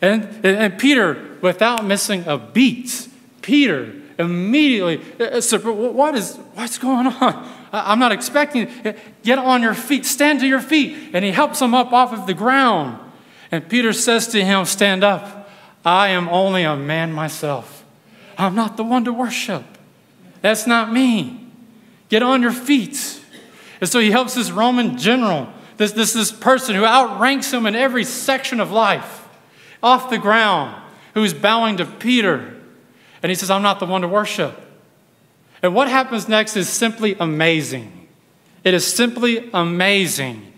And, 0.00 0.44
and 0.44 0.78
Peter, 0.78 1.36
without 1.40 1.84
missing 1.84 2.24
a 2.26 2.38
beat, 2.38 3.08
Peter 3.42 3.94
immediately 4.18 5.00
uh, 5.18 5.40
What 5.40 6.14
is, 6.14 6.36
what's 6.54 6.78
going 6.78 7.06
on? 7.06 7.56
I'm 7.72 7.98
not 7.98 8.12
expecting 8.12 8.68
it. 8.84 8.98
Get 9.22 9.38
on 9.38 9.62
your 9.62 9.74
feet, 9.74 10.04
stand 10.04 10.40
to 10.40 10.46
your 10.46 10.60
feet. 10.60 11.10
And 11.14 11.24
he 11.24 11.30
helps 11.30 11.60
him 11.60 11.74
up 11.74 11.92
off 11.92 12.12
of 12.12 12.26
the 12.26 12.34
ground. 12.34 12.98
And 13.50 13.68
Peter 13.68 13.92
says 13.92 14.28
to 14.28 14.44
him, 14.44 14.64
Stand 14.64 15.04
up. 15.04 15.50
I 15.84 16.08
am 16.08 16.28
only 16.28 16.62
a 16.62 16.76
man 16.76 17.12
myself. 17.12 17.84
I'm 18.36 18.54
not 18.54 18.76
the 18.76 18.84
one 18.84 19.04
to 19.04 19.12
worship. 19.12 19.64
That's 20.40 20.66
not 20.66 20.92
me. 20.92 21.48
Get 22.08 22.22
on 22.22 22.42
your 22.42 22.52
feet. 22.52 23.20
And 23.80 23.88
so 23.88 23.98
he 23.98 24.10
helps 24.10 24.34
this 24.34 24.50
Roman 24.50 24.98
general, 24.98 25.52
this, 25.76 25.92
this, 25.92 26.12
this 26.12 26.32
person 26.32 26.74
who 26.74 26.84
outranks 26.84 27.52
him 27.52 27.66
in 27.66 27.74
every 27.74 28.04
section 28.04 28.60
of 28.60 28.70
life, 28.70 29.28
off 29.82 30.10
the 30.10 30.18
ground, 30.18 30.80
who's 31.14 31.32
bowing 31.32 31.78
to 31.78 31.86
Peter. 31.86 32.56
And 33.22 33.30
he 33.30 33.36
says, 33.36 33.50
I'm 33.50 33.62
not 33.62 33.80
the 33.80 33.86
one 33.86 34.02
to 34.02 34.08
worship. 34.08 34.60
And 35.62 35.74
what 35.74 35.88
happens 35.88 36.28
next 36.28 36.56
is 36.56 36.68
simply 36.68 37.16
amazing. 37.18 38.08
It 38.64 38.74
is 38.74 38.86
simply 38.86 39.50
amazing. 39.52 40.49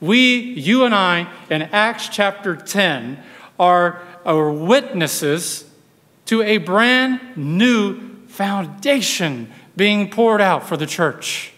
We, 0.00 0.38
you 0.38 0.84
and 0.84 0.94
I, 0.94 1.32
in 1.50 1.62
Acts 1.62 2.08
chapter 2.08 2.56
10, 2.56 3.22
are, 3.58 4.02
are 4.24 4.50
witnesses 4.50 5.64
to 6.26 6.42
a 6.42 6.58
brand 6.58 7.20
new 7.36 8.26
foundation 8.26 9.52
being 9.76 10.10
poured 10.10 10.40
out 10.40 10.66
for 10.66 10.76
the 10.76 10.86
church. 10.86 11.52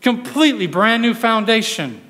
Completely 0.00 0.66
brand 0.66 1.02
new 1.02 1.14
foundation. 1.14 2.00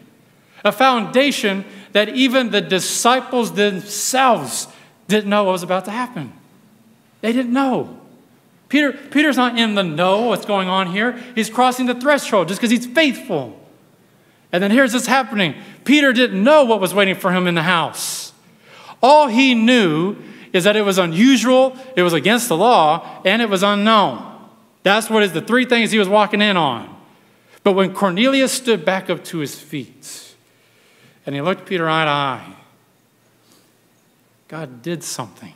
A 0.65 0.73
foundation 0.73 1.65
that 1.93 2.11
even 2.11 2.51
the 2.51 2.61
disciples 2.61 3.53
themselves 3.53 4.69
didn't 5.09 5.29
know 5.29 5.45
what 5.45 5.53
was 5.53 5.63
about 5.63 5.85
to 5.87 5.91
happen. 5.91 6.33
They 7.21 7.33
didn't 7.33 7.53
know. 7.53 7.99
Peter, 8.69 8.93
Peter's 8.93 9.37
not 9.37 9.59
in 9.59 9.75
the 9.75 9.83
know 9.83 10.23
what's 10.23 10.47
going 10.47 10.69
on 10.69 10.93
here. 10.93 11.13
He's 11.35 11.51
crossing 11.51 11.87
the 11.87 11.95
threshold 11.95 12.49
just 12.49 12.61
because 12.61 12.71
he's 12.71 12.87
faithful. 12.87 13.59
And 14.53 14.63
then 14.63 14.71
here's 14.71 14.93
this 14.93 15.07
happening 15.07 15.55
Peter 15.85 16.13
didn't 16.13 16.43
know 16.43 16.65
what 16.65 16.81
was 16.81 16.95
waiting 16.95 17.15
for 17.15 17.33
him 17.33 17.47
in 17.47 17.55
the 17.55 17.63
house. 17.63 18.33
All 19.03 19.27
he 19.27 19.55
knew 19.55 20.17
is 20.53 20.65
that 20.65 20.77
it 20.77 20.83
was 20.83 20.99
unusual, 20.99 21.77
it 21.97 22.03
was 22.03 22.13
against 22.13 22.49
the 22.49 22.57
law, 22.57 23.23
and 23.25 23.41
it 23.41 23.49
was 23.49 23.63
unknown. 23.63 24.29
That's 24.83 25.09
what 25.09 25.23
is 25.23 25.33
the 25.33 25.41
three 25.41 25.65
things 25.65 25.91
he 25.91 25.99
was 25.99 26.09
walking 26.09 26.43
in 26.43 26.57
on. 26.57 26.95
But 27.65 27.73
when 27.73 27.95
Cornelius 27.95 28.53
stood 28.53 28.85
back 28.85 29.09
up 29.09 29.25
to 29.25 29.39
his 29.39 29.59
feet 29.59 30.35
and 31.25 31.35
he 31.35 31.41
looked 31.41 31.67
Peter 31.67 31.89
eye 31.89 32.05
to 32.05 32.11
eye, 32.11 32.57
God 34.49 34.83
did 34.83 35.03
something. 35.03 35.55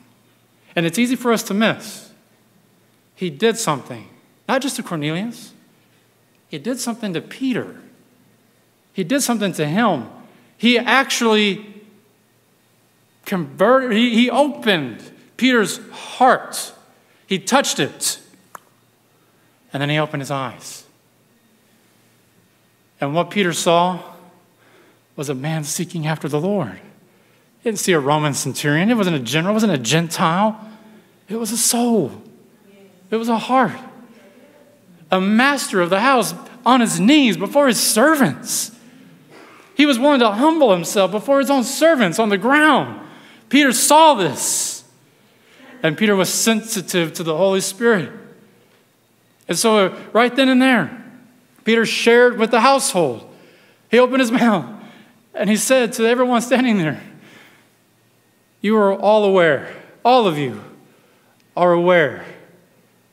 And 0.74 0.86
it's 0.86 0.98
easy 0.98 1.16
for 1.16 1.32
us 1.32 1.42
to 1.44 1.54
miss. 1.54 2.10
He 3.14 3.30
did 3.30 3.58
something, 3.58 4.08
not 4.48 4.62
just 4.62 4.76
to 4.76 4.82
Cornelius, 4.82 5.52
he 6.48 6.58
did 6.58 6.78
something 6.78 7.12
to 7.12 7.20
Peter. 7.20 7.76
He 8.96 9.04
did 9.04 9.20
something 9.20 9.52
to 9.52 9.66
him. 9.66 10.08
He 10.56 10.78
actually 10.78 11.66
converted, 13.26 13.92
he, 13.92 14.14
he 14.14 14.30
opened 14.30 15.02
Peter's 15.36 15.86
heart. 15.90 16.72
He 17.26 17.38
touched 17.38 17.78
it. 17.78 18.18
And 19.70 19.82
then 19.82 19.90
he 19.90 19.98
opened 19.98 20.22
his 20.22 20.30
eyes. 20.30 20.86
And 22.98 23.14
what 23.14 23.30
Peter 23.30 23.52
saw 23.52 24.00
was 25.14 25.28
a 25.28 25.34
man 25.34 25.64
seeking 25.64 26.06
after 26.06 26.26
the 26.26 26.40
Lord. 26.40 26.80
He 27.58 27.64
didn't 27.64 27.80
see 27.80 27.92
a 27.92 28.00
Roman 28.00 28.32
centurion. 28.32 28.88
It 28.90 28.94
wasn't 28.94 29.16
a 29.16 29.20
general. 29.20 29.52
It 29.52 29.56
wasn't 29.56 29.74
a 29.74 29.78
Gentile. 29.78 30.58
It 31.28 31.36
was 31.36 31.52
a 31.52 31.58
soul. 31.58 32.12
It 33.10 33.16
was 33.16 33.28
a 33.28 33.36
heart. 33.36 33.78
A 35.10 35.20
master 35.20 35.82
of 35.82 35.90
the 35.90 36.00
house 36.00 36.32
on 36.64 36.80
his 36.80 36.98
knees 36.98 37.36
before 37.36 37.68
his 37.68 37.78
servants. 37.78 38.72
He 39.76 39.84
was 39.84 39.98
willing 39.98 40.20
to 40.20 40.30
humble 40.30 40.72
himself 40.72 41.10
before 41.10 41.38
his 41.38 41.50
own 41.50 41.62
servants 41.62 42.18
on 42.18 42.30
the 42.30 42.38
ground. 42.38 42.98
Peter 43.50 43.72
saw 43.72 44.14
this. 44.14 44.84
And 45.82 45.98
Peter 45.98 46.16
was 46.16 46.30
sensitive 46.30 47.12
to 47.12 47.22
the 47.22 47.36
Holy 47.36 47.60
Spirit. 47.60 48.10
And 49.46 49.58
so, 49.58 49.94
right 50.14 50.34
then 50.34 50.48
and 50.48 50.62
there, 50.62 51.04
Peter 51.64 51.84
shared 51.84 52.38
with 52.38 52.50
the 52.50 52.62
household. 52.62 53.30
He 53.90 53.98
opened 53.98 54.20
his 54.20 54.32
mouth 54.42 54.64
and 55.34 55.50
he 55.50 55.56
said 55.56 55.92
to 55.94 56.06
everyone 56.06 56.40
standing 56.40 56.78
there, 56.78 57.02
You 58.62 58.78
are 58.78 58.94
all 58.94 59.24
aware, 59.24 59.74
all 60.02 60.26
of 60.26 60.38
you 60.38 60.64
are 61.54 61.72
aware 61.72 62.24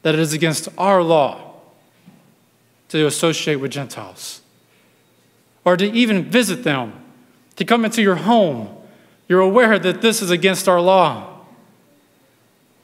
that 0.04 0.14
it 0.14 0.20
is 0.22 0.32
against 0.32 0.70
our 0.78 1.04
law 1.04 1.56
to 2.88 3.06
associate 3.06 3.58
with 3.58 3.72
Gentiles 3.72 4.43
or 5.66 5.78
to 5.78 5.86
even 5.92 6.24
visit 6.30 6.64
them, 6.64 6.94
to 7.56 7.66
come 7.66 7.86
into 7.86 8.02
your 8.02 8.16
home. 8.16 8.70
You're 9.28 9.42
aware 9.42 9.80
that 9.80 10.02
this 10.02 10.22
is 10.22 10.30
against 10.30 10.68
our 10.68 10.82
law. 10.82 11.42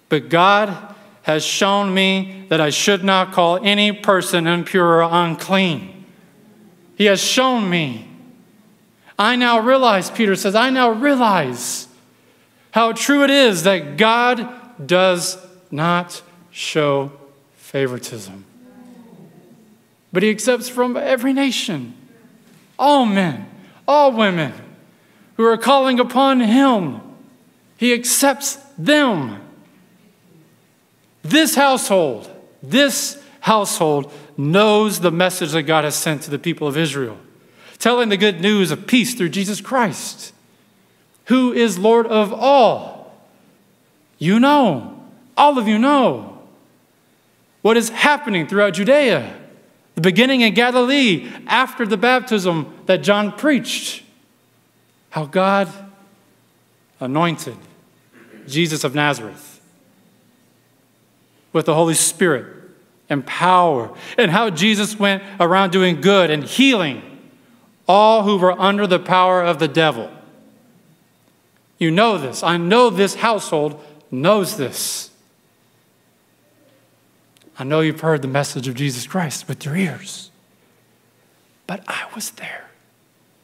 But 0.07 0.29
God 0.29 0.95
has 1.23 1.43
shown 1.43 1.93
me 1.93 2.45
that 2.49 2.61
I 2.61 2.69
should 2.69 3.03
not 3.03 3.31
call 3.31 3.59
any 3.63 3.91
person 3.91 4.47
impure 4.47 5.03
or 5.03 5.09
unclean. 5.11 6.05
He 6.95 7.05
has 7.05 7.21
shown 7.21 7.69
me. 7.69 8.07
I 9.17 9.35
now 9.35 9.59
realize, 9.59 10.09
Peter 10.09 10.35
says, 10.35 10.55
I 10.55 10.69
now 10.69 10.91
realize 10.91 11.87
how 12.71 12.93
true 12.93 13.23
it 13.23 13.29
is 13.29 13.63
that 13.63 13.97
God 13.97 14.47
does 14.83 15.37
not 15.69 16.21
show 16.51 17.11
favoritism. 17.55 18.45
But 20.11 20.23
he 20.23 20.29
accepts 20.29 20.69
from 20.69 20.97
every 20.97 21.33
nation, 21.33 21.93
all 22.79 23.05
men, 23.05 23.47
all 23.87 24.11
women 24.11 24.53
who 25.35 25.45
are 25.45 25.57
calling 25.57 25.99
upon 25.99 26.39
him. 26.39 27.01
He 27.77 27.93
accepts 27.93 28.55
them. 28.77 29.41
This 31.21 31.55
household, 31.55 32.29
this 32.63 33.21
household 33.41 34.11
knows 34.37 35.01
the 35.01 35.11
message 35.11 35.51
that 35.51 35.63
God 35.63 35.83
has 35.83 35.95
sent 35.95 36.23
to 36.23 36.31
the 36.31 36.39
people 36.39 36.67
of 36.67 36.77
Israel, 36.77 37.17
telling 37.77 38.09
the 38.09 38.17
good 38.17 38.41
news 38.41 38.71
of 38.71 38.87
peace 38.87 39.13
through 39.13 39.29
Jesus 39.29 39.61
Christ, 39.61 40.33
who 41.25 41.53
is 41.53 41.77
Lord 41.77 42.07
of 42.07 42.33
all. 42.33 43.13
You 44.17 44.39
know, 44.39 45.01
all 45.37 45.57
of 45.57 45.67
you 45.67 45.77
know 45.77 46.41
what 47.61 47.77
is 47.77 47.89
happening 47.89 48.47
throughout 48.47 48.73
Judea, 48.73 49.38
beginning 49.99 50.41
in 50.41 50.53
Galilee 50.53 51.29
after 51.47 51.85
the 51.85 51.97
baptism 51.97 52.73
that 52.85 52.97
John 52.97 53.31
preached. 53.31 54.03
How 55.09 55.25
God 55.25 55.67
anointed 56.99 57.57
Jesus 58.47 58.83
of 58.83 58.93
Nazareth 58.93 59.61
with 61.51 61.65
the 61.65 61.73
Holy 61.73 61.95
Spirit 61.95 62.55
and 63.09 63.25
power, 63.25 63.91
and 64.19 64.29
how 64.29 64.51
Jesus 64.51 64.99
went 64.99 65.23
around 65.39 65.71
doing 65.71 65.99
good 65.99 66.29
and 66.29 66.43
healing 66.43 67.01
all 67.87 68.21
who 68.21 68.37
were 68.37 68.51
under 68.61 68.85
the 68.85 68.99
power 68.99 69.41
of 69.41 69.57
the 69.57 69.67
devil. 69.67 70.11
You 71.79 71.89
know 71.89 72.19
this. 72.19 72.43
I 72.43 72.57
know 72.57 72.91
this 72.91 73.15
household 73.15 73.83
knows 74.11 74.57
this. 74.57 75.08
I 77.59 77.65
know 77.65 77.81
you've 77.81 77.99
heard 77.99 78.21
the 78.21 78.29
message 78.29 78.69
of 78.69 78.75
Jesus 78.75 79.05
Christ 79.05 79.49
with 79.49 79.65
your 79.65 79.75
ears, 79.75 80.31
but 81.67 81.83
I 81.89 82.05
was 82.15 82.31
there. 82.31 82.69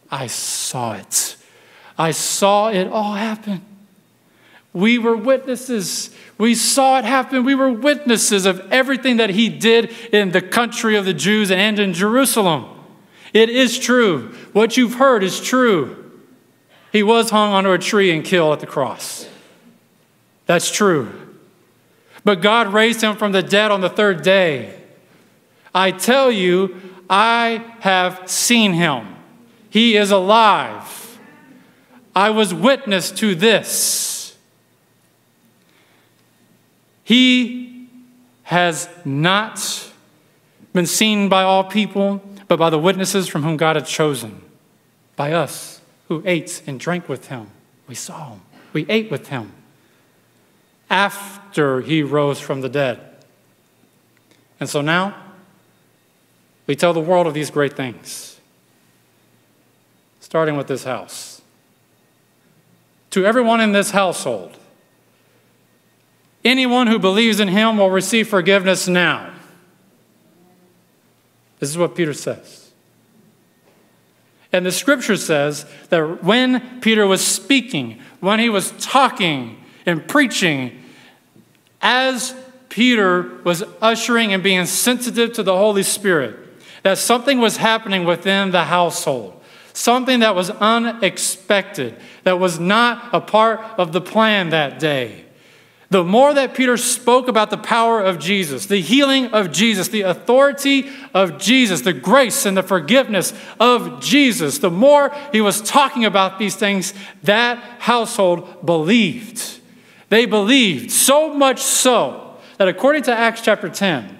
I 0.09 0.27
saw 0.27 0.93
it. 0.93 1.35
I 1.97 2.11
saw 2.11 2.69
it 2.69 2.87
all 2.87 3.13
happen. 3.13 3.61
We 4.71 4.97
were 4.97 5.17
witnesses. 5.17 6.15
We 6.37 6.55
saw 6.55 6.99
it 6.99 7.05
happen. 7.05 7.43
We 7.43 7.55
were 7.55 7.69
witnesses 7.69 8.45
of 8.45 8.71
everything 8.71 9.17
that 9.17 9.31
he 9.31 9.49
did 9.49 9.91
in 10.13 10.31
the 10.31 10.41
country 10.41 10.95
of 10.95 11.03
the 11.03 11.13
Jews 11.13 11.51
and 11.51 11.77
in 11.77 11.93
Jerusalem. 11.93 12.67
It 13.33 13.49
is 13.49 13.77
true. 13.77 14.33
What 14.53 14.77
you've 14.77 14.95
heard 14.95 15.23
is 15.23 15.41
true. 15.41 16.13
He 16.93 17.03
was 17.03 17.31
hung 17.31 17.51
onto 17.51 17.71
a 17.71 17.77
tree 17.77 18.11
and 18.11 18.23
killed 18.23 18.53
at 18.53 18.59
the 18.61 18.67
cross. 18.67 19.27
That's 20.45 20.71
true. 20.71 21.24
But 22.25 22.41
God 22.41 22.73
raised 22.73 23.01
him 23.01 23.15
from 23.15 23.31
the 23.31 23.43
dead 23.43 23.71
on 23.71 23.79
the 23.79 23.89
third 23.89 24.23
day. 24.23 24.73
I 25.73 25.91
tell 25.91 26.31
you, 26.31 26.81
I 27.07 27.63
have 27.81 28.29
seen 28.29 28.73
him. 28.73 29.15
He 29.69 29.95
is 29.95 30.09
alive. 30.09 31.19
I 32.15 32.31
was 32.31 32.53
witness 32.53 33.11
to 33.11 33.35
this. 33.35 34.35
He 37.03 37.87
has 38.43 38.89
not 39.05 39.91
been 40.73 40.87
seen 40.87 41.29
by 41.29 41.43
all 41.43 41.63
people, 41.63 42.23
but 42.47 42.57
by 42.57 42.71
the 42.71 42.79
witnesses 42.79 43.27
from 43.27 43.43
whom 43.43 43.55
God 43.55 43.75
had 43.75 43.85
chosen, 43.85 44.41
by 45.15 45.31
us 45.31 45.81
who 46.07 46.23
ate 46.25 46.63
and 46.65 46.79
drank 46.79 47.07
with 47.07 47.27
him. 47.27 47.51
We 47.87 47.93
saw 47.93 48.31
him, 48.31 48.41
we 48.73 48.87
ate 48.89 49.11
with 49.11 49.27
him 49.27 49.51
after 50.89 51.81
he 51.81 52.03
rose 52.03 52.39
from 52.39 52.61
the 52.61 52.69
dead. 52.69 52.99
And 54.59 54.69
so 54.69 54.81
now, 54.81 55.15
we 56.67 56.75
tell 56.75 56.93
the 56.93 56.99
world 56.99 57.27
of 57.27 57.33
these 57.33 57.51
great 57.51 57.73
things, 57.73 58.39
starting 60.19 60.55
with 60.57 60.67
this 60.67 60.83
house. 60.83 61.41
To 63.11 63.25
everyone 63.25 63.61
in 63.61 63.71
this 63.71 63.91
household, 63.91 64.57
Anyone 66.45 66.85
who 66.85 66.99
believes 66.99 67.39
in 67.39 67.47
him 67.47 67.77
will 67.77 67.89
receive 67.89 68.27
forgiveness 68.27 68.87
now. 68.87 69.33
This 71.59 71.71
is 71.71 71.77
what 71.77 71.95
Peter 71.95 72.13
says. 72.13 72.71
And 74.53 74.63
the 74.63 74.71
scripture 74.71 75.17
says 75.17 75.65
that 75.89 76.23
when 76.23 76.79
Peter 76.81 77.07
was 77.07 77.25
speaking, 77.25 77.99
when 78.19 78.39
he 78.39 78.49
was 78.49 78.71
talking 78.79 79.64
and 79.85 80.07
preaching, 80.07 80.83
as 81.81 82.35
Peter 82.69 83.39
was 83.43 83.63
ushering 83.81 84.33
and 84.33 84.41
being 84.43 84.65
sensitive 84.65 85.33
to 85.33 85.43
the 85.43 85.55
Holy 85.55 85.83
Spirit, 85.83 86.37
that 86.83 86.97
something 86.97 87.39
was 87.39 87.57
happening 87.57 88.05
within 88.05 88.51
the 88.51 88.65
household, 88.65 89.41
something 89.73 90.19
that 90.19 90.35
was 90.35 90.49
unexpected, 90.49 91.95
that 92.23 92.39
was 92.39 92.59
not 92.59 93.09
a 93.13 93.21
part 93.21 93.59
of 93.77 93.91
the 93.91 94.01
plan 94.01 94.49
that 94.49 94.79
day. 94.79 95.25
The 95.91 96.03
more 96.03 96.33
that 96.33 96.55
Peter 96.55 96.77
spoke 96.77 97.27
about 97.27 97.51
the 97.51 97.57
power 97.57 98.03
of 98.03 98.19
Jesus, 98.19 98.65
the 98.65 98.81
healing 98.81 99.27
of 99.27 99.51
Jesus, 99.51 99.87
the 99.87 100.01
authority 100.01 100.89
of 101.13 101.37
Jesus, 101.37 101.81
the 101.81 101.93
grace 101.93 102.45
and 102.45 102.57
the 102.57 102.63
forgiveness 102.63 103.33
of 103.59 104.01
Jesus, 104.01 104.57
the 104.57 104.71
more 104.71 105.15
he 105.31 105.41
was 105.41 105.61
talking 105.61 106.03
about 106.03 106.39
these 106.39 106.55
things, 106.55 106.93
that 107.23 107.57
household 107.79 108.65
believed. 108.65 109.61
They 110.09 110.25
believed 110.25 110.91
so 110.91 111.33
much 111.33 111.61
so 111.61 112.37
that 112.57 112.67
according 112.67 113.03
to 113.03 113.13
Acts 113.13 113.41
chapter 113.41 113.69
10, 113.69 114.17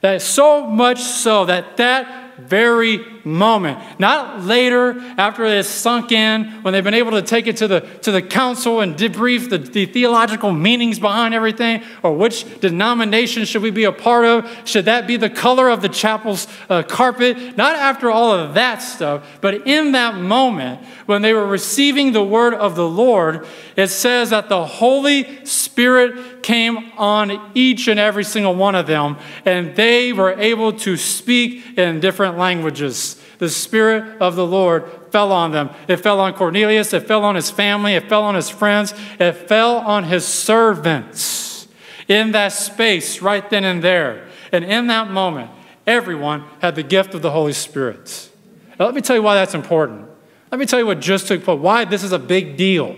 that 0.00 0.22
so 0.22 0.66
much 0.66 1.00
so 1.00 1.44
that 1.46 1.76
that 1.76 2.38
very 2.38 3.04
moment. 3.24 3.78
Not 3.98 4.44
later 4.44 4.98
after 5.18 5.44
it's 5.44 5.68
sunk 5.68 6.12
in, 6.12 6.44
when 6.62 6.72
they've 6.72 6.84
been 6.84 6.94
able 6.94 7.12
to 7.12 7.22
take 7.22 7.46
it 7.46 7.58
to 7.58 7.68
the, 7.68 7.80
to 8.02 8.12
the 8.12 8.22
council 8.22 8.80
and 8.80 8.96
debrief 8.96 9.50
the, 9.50 9.58
the 9.58 9.86
theological 9.86 10.52
meanings 10.52 10.98
behind 10.98 11.34
everything, 11.34 11.82
or 12.02 12.14
which 12.14 12.60
denomination 12.60 13.44
should 13.44 13.62
we 13.62 13.70
be 13.70 13.84
a 13.84 13.92
part 13.92 14.24
of? 14.24 14.50
Should 14.64 14.86
that 14.86 15.06
be 15.06 15.16
the 15.16 15.30
color 15.30 15.68
of 15.68 15.82
the 15.82 15.88
chapel's 15.88 16.46
uh, 16.68 16.82
carpet? 16.82 17.56
Not 17.56 17.76
after 17.76 18.10
all 18.10 18.32
of 18.32 18.54
that 18.54 18.82
stuff, 18.82 19.38
but 19.40 19.66
in 19.66 19.92
that 19.92 20.14
moment 20.16 20.80
when 21.06 21.22
they 21.22 21.32
were 21.32 21.46
receiving 21.46 22.12
the 22.12 22.24
word 22.24 22.54
of 22.54 22.76
the 22.76 22.88
Lord, 22.88 23.46
it 23.76 23.88
says 23.88 24.30
that 24.30 24.48
the 24.48 24.64
Holy 24.64 25.44
Spirit 25.44 26.42
came 26.42 26.92
on 26.96 27.50
each 27.54 27.88
and 27.88 27.98
every 27.98 28.24
single 28.24 28.54
one 28.54 28.74
of 28.74 28.86
them, 28.86 29.16
and 29.44 29.74
they 29.76 30.12
were 30.12 30.32
able 30.38 30.72
to 30.72 30.96
speak 30.96 31.78
in 31.78 32.00
different 32.00 32.38
languages. 32.38 33.09
The 33.38 33.48
Spirit 33.48 34.20
of 34.20 34.36
the 34.36 34.46
Lord 34.46 34.90
fell 35.10 35.32
on 35.32 35.52
them. 35.52 35.70
It 35.88 35.96
fell 35.96 36.20
on 36.20 36.34
Cornelius, 36.34 36.92
it 36.92 37.06
fell 37.06 37.24
on 37.24 37.34
his 37.34 37.50
family, 37.50 37.94
it 37.94 38.08
fell 38.08 38.22
on 38.22 38.34
his 38.34 38.50
friends, 38.50 38.94
it 39.18 39.32
fell 39.32 39.78
on 39.78 40.04
his 40.04 40.26
servants 40.26 41.68
in 42.08 42.32
that 42.32 42.52
space 42.52 43.22
right 43.22 43.48
then 43.48 43.64
and 43.64 43.82
there. 43.82 44.28
And 44.52 44.64
in 44.64 44.88
that 44.88 45.10
moment, 45.10 45.50
everyone 45.86 46.44
had 46.60 46.74
the 46.74 46.82
gift 46.82 47.14
of 47.14 47.22
the 47.22 47.30
Holy 47.30 47.52
Spirit. 47.52 48.30
Now, 48.78 48.86
let 48.86 48.94
me 48.94 49.00
tell 49.00 49.16
you 49.16 49.22
why 49.22 49.36
that's 49.36 49.54
important. 49.54 50.08
Let 50.50 50.58
me 50.58 50.66
tell 50.66 50.80
you 50.80 50.86
what 50.86 51.00
just 51.00 51.28
took 51.28 51.44
place, 51.44 51.58
why 51.58 51.84
this 51.84 52.02
is 52.02 52.12
a 52.12 52.18
big 52.18 52.56
deal. 52.56 52.96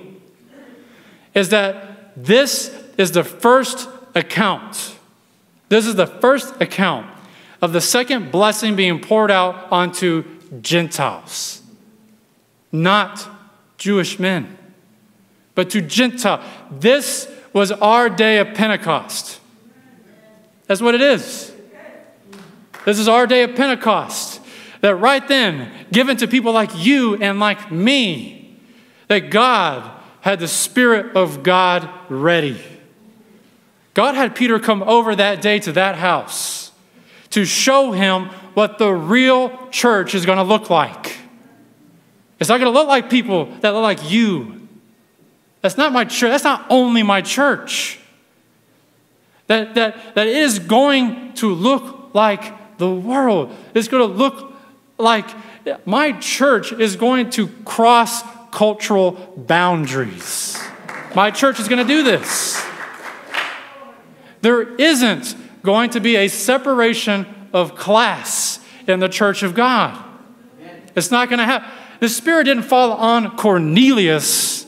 Is 1.35 1.51
that 1.51 2.15
this 2.17 2.75
is 2.97 3.13
the 3.13 3.25
first 3.25 3.89
account. 4.15 4.97
This 5.69 5.87
is 5.87 5.95
the 5.95 6.07
first 6.07 6.61
account 6.61 7.12
of 7.63 7.73
the 7.73 7.81
second 7.81 8.33
blessing 8.33 8.75
being 8.75 9.01
poured 9.01 9.31
out 9.31 9.71
onto 9.71 10.25
Gentiles, 10.61 11.63
not 12.73 13.29
Jewish 13.79 14.19
men, 14.19 14.59
but 15.55 15.71
to 15.71 15.81
Gentile. 15.81 16.43
This 16.73 17.31
was 17.53 17.71
our 17.71 18.11
day 18.11 18.39
of 18.39 18.53
Pentecost. 18.55 19.41
That's 20.67 20.83
what 20.83 20.97
it 20.97 21.01
is. 21.01 21.53
This 22.85 22.99
is 22.99 23.07
our 23.07 23.29
day 23.29 23.45
of 23.45 23.55
Pentecost. 23.55 24.41
That 24.81 24.97
right 24.97 25.27
then, 25.29 25.71
given 25.93 26.17
to 26.17 26.27
people 26.27 26.53
like 26.53 26.71
you 26.75 27.15
and 27.15 27.39
like 27.39 27.71
me, 27.71 28.59
that 29.07 29.31
God 29.31 29.89
had 30.23 30.41
the 30.41 30.49
Spirit 30.49 31.15
of 31.15 31.45
God 31.45 31.89
ready. 32.09 32.61
God 33.95 34.17
had 34.17 34.35
Peter 34.35 34.59
come 34.59 34.83
over 34.83 35.15
that 35.15 35.41
day 35.41 35.61
to 35.61 35.73
that 35.73 35.97
house 35.97 36.72
to 37.33 37.45
show 37.45 37.93
him 37.93 38.27
what 38.55 38.79
the 38.79 38.93
real 38.93 39.69
church 39.71 40.15
is 40.15 40.25
going 40.25 40.39
to 40.39 40.45
look 40.45 40.71
like. 40.71 41.17
It's 42.39 42.49
not 42.49 42.59
going 42.59 42.73
to 42.73 42.79
look 42.79 42.89
like 42.89 43.11
people 43.11 43.47
that 43.61 43.71
look 43.71 43.83
like 43.83 44.11
you. 44.11 44.69
That's 45.61 45.77
not 45.77 45.93
my 45.93 46.05
church. 46.05 46.31
That's 46.31 46.45
not 46.45 46.67
only 46.71 47.03
my 47.03 47.23
church. 47.23 48.01
That, 49.47 49.75
that, 49.75 50.15
that 50.15 50.27
is 50.27 50.59
going 50.59 51.35
to 51.35 51.53
look 51.53 52.15
like 52.15 52.79
the 52.79 52.93
world. 52.93 53.55
It's 53.75 53.89
going 53.89 54.09
to 54.09 54.15
look 54.15 54.53
like 54.99 55.29
my 55.87 56.13
church 56.13 56.73
is 56.73 56.97
going 56.97 57.31
to 57.31 57.49
cross 57.65 58.23
cultural 58.51 59.13
boundaries. 59.37 60.61
My 61.15 61.31
church 61.31 61.61
is 61.61 61.69
going 61.69 61.87
to 61.87 61.89
do 61.89 62.03
this. 62.03 62.65
There 64.41 64.75
isn't 64.75 65.37
going 65.63 65.91
to 65.91 66.01
be 66.01 66.17
a 66.17 66.29
separation 66.29 67.27
of 67.53 67.77
class 67.77 68.61
in 68.87 69.01
the 69.01 69.09
church 69.09 69.43
of 69.43 69.55
God. 69.55 70.03
It's 70.95 71.11
not 71.11 71.29
going 71.29 71.39
to 71.39 71.45
happen. 71.45 71.71
The 72.01 72.09
Spirit 72.09 72.45
didn't 72.45 72.65
fall 72.65 72.93
on 72.93 73.37
Cornelius, 73.37 74.67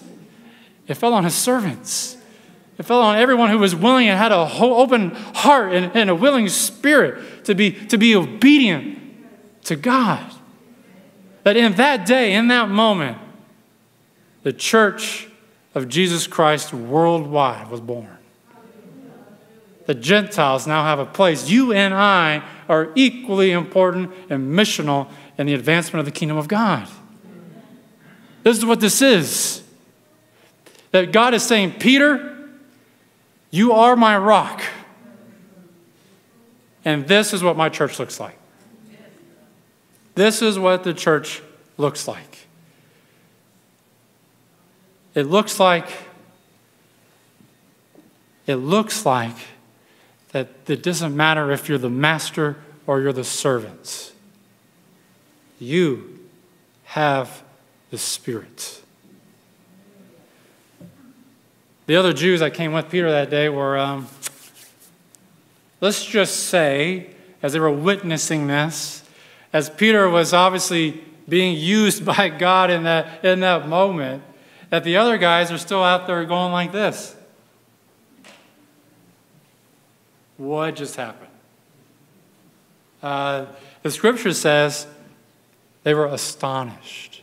it 0.87 0.95
fell 0.95 1.15
on 1.15 1.25
his 1.25 1.35
servants. 1.35 2.17
It 2.77 2.83
fell 2.83 3.03
on 3.03 3.17
everyone 3.17 3.51
who 3.51 3.59
was 3.59 3.75
willing 3.75 4.09
and 4.09 4.19
had 4.19 4.33
an 4.33 4.51
open 4.61 5.11
heart 5.11 5.73
and, 5.73 5.95
and 5.95 6.11
a 6.11 6.15
willing 6.15 6.49
spirit 6.49 7.45
to 7.45 7.55
be, 7.55 7.71
to 7.71 7.97
be 7.97 8.17
obedient 8.17 8.99
to 9.67 9.77
God. 9.77 10.29
That 11.45 11.57
in 11.57 11.75
that 11.75 12.05
day, 12.05 12.33
in 12.35 12.49
that 12.49 12.69
moment, 12.69 13.19
the 14.43 14.53
church 14.53 15.29
of 15.73 15.89
Jesus 15.89 16.27
Christ 16.27 16.75
worldwide 16.75 17.71
was 17.71 17.81
born 17.81 18.19
the 19.87 19.95
Gentiles 19.95 20.67
now 20.67 20.85
have 20.85 20.99
a 20.99 21.07
place. 21.07 21.51
You 21.51 21.73
and 21.73 21.93
I 21.93 22.43
are 22.69 22.91
equally 22.95 23.51
important 23.53 24.13
and 24.31 24.57
missional 24.57 25.11
in 25.37 25.47
the 25.47 25.55
advancement 25.55 26.01
of 26.01 26.07
the 26.07 26.19
kingdom 26.19 26.37
of 26.37 26.49
God. 26.49 26.89
This 28.43 28.57
is 28.57 28.65
what 28.65 28.81
this 28.81 29.03
is. 29.03 29.63
That 30.93 31.13
God 31.13 31.35
is 31.35 31.43
saying, 31.43 31.73
Peter, 31.73 32.49
you 33.51 33.73
are 33.73 33.97
my 33.97 34.17
rock. 34.17 34.63
And 36.85 37.09
this 37.09 37.33
is 37.33 37.43
what 37.43 37.57
my 37.57 37.69
church 37.69 37.99
looks 37.99 38.21
like. 38.21 38.39
This 40.15 40.43
is 40.43 40.59
what 40.59 40.85
the 40.85 40.95
church 40.95 41.43
looks 41.77 42.07
like. 42.07 42.47
It 45.15 45.25
looks 45.25 45.59
like, 45.59 45.89
it 48.47 48.57
looks 48.57 49.07
like 49.07 49.37
that 50.35 50.49
it 50.67 50.83
doesn't 50.83 51.17
matter 51.17 51.53
if 51.53 51.69
you're 51.69 51.79
the 51.79 51.89
master 51.89 52.57
or 52.89 53.01
you're 53.01 53.13
the 53.13 53.23
servants. 53.23 54.13
You 55.61 56.19
have 56.87 57.45
the 57.93 57.99
Spirit. 57.99 58.83
The 61.87 61.95
other 61.95 62.13
Jews 62.13 62.41
that 62.41 62.53
came 62.53 62.73
with 62.73 62.91
Peter 62.91 63.09
that 63.13 63.31
day 63.31 63.49
were, 63.49 63.79
um, 63.79 64.09
let's 65.81 66.05
just 66.05 66.49
say, 66.49 67.11
as 67.41 67.53
they 67.53 67.61
were 67.61 67.71
witnessing 67.71 68.49
this, 68.49 69.09
as 69.53 69.71
Peter 69.71 70.11
was 70.11 70.35
obviously 70.35 71.01
being 71.29 71.57
used 71.57 72.05
by 72.05 72.29
God 72.29 72.73
in 72.73 72.83
that, 72.83 73.25
in 73.25 73.39
that 73.39 73.69
moment, 73.69 74.25
that 74.71 74.83
the 74.83 74.97
other 74.97 75.17
guys 75.17 75.53
are 75.53 75.59
still 75.59 75.85
out 75.85 76.09
there 76.09 76.25
going 76.25 76.51
like 76.51 76.73
this. 76.73 77.15
What 80.37 80.75
just 80.77 80.97
happened? 80.97 81.31
Uh, 83.03 83.47
the 83.83 83.91
scripture 83.91 84.33
says 84.33 84.87
they 85.83 85.95
were 85.95 86.07
astonished. 86.07 87.23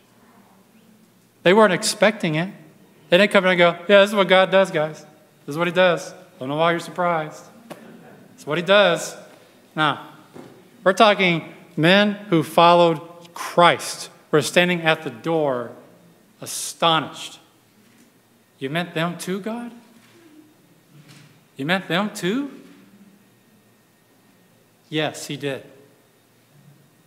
They 1.43 1.53
weren't 1.53 1.73
expecting 1.73 2.35
it. 2.35 2.53
They 3.09 3.17
didn't 3.17 3.31
come 3.31 3.45
in 3.45 3.51
and 3.51 3.57
go, 3.57 3.71
Yeah, 3.89 4.01
this 4.01 4.11
is 4.11 4.15
what 4.15 4.27
God 4.27 4.51
does, 4.51 4.71
guys. 4.71 5.01
This 5.45 5.53
is 5.53 5.57
what 5.57 5.67
He 5.67 5.73
does. 5.73 6.13
Don't 6.39 6.49
know 6.49 6.55
why 6.55 6.71
you're 6.71 6.79
surprised. 6.79 7.43
It's 8.35 8.45
what 8.45 8.57
He 8.57 8.63
does. 8.63 9.15
Now, 9.75 10.07
we're 10.83 10.93
talking 10.93 11.51
men 11.75 12.13
who 12.29 12.43
followed 12.43 13.01
Christ. 13.33 14.09
We're 14.29 14.41
standing 14.41 14.81
at 14.81 15.03
the 15.03 15.09
door, 15.09 15.71
astonished. 16.39 17.39
You 18.59 18.69
meant 18.69 18.93
them 18.93 19.17
too, 19.17 19.39
God? 19.39 19.71
You 21.57 21.65
meant 21.65 21.87
them 21.87 22.13
too? 22.13 22.60
Yes, 24.91 25.27
he 25.27 25.37
did. 25.37 25.63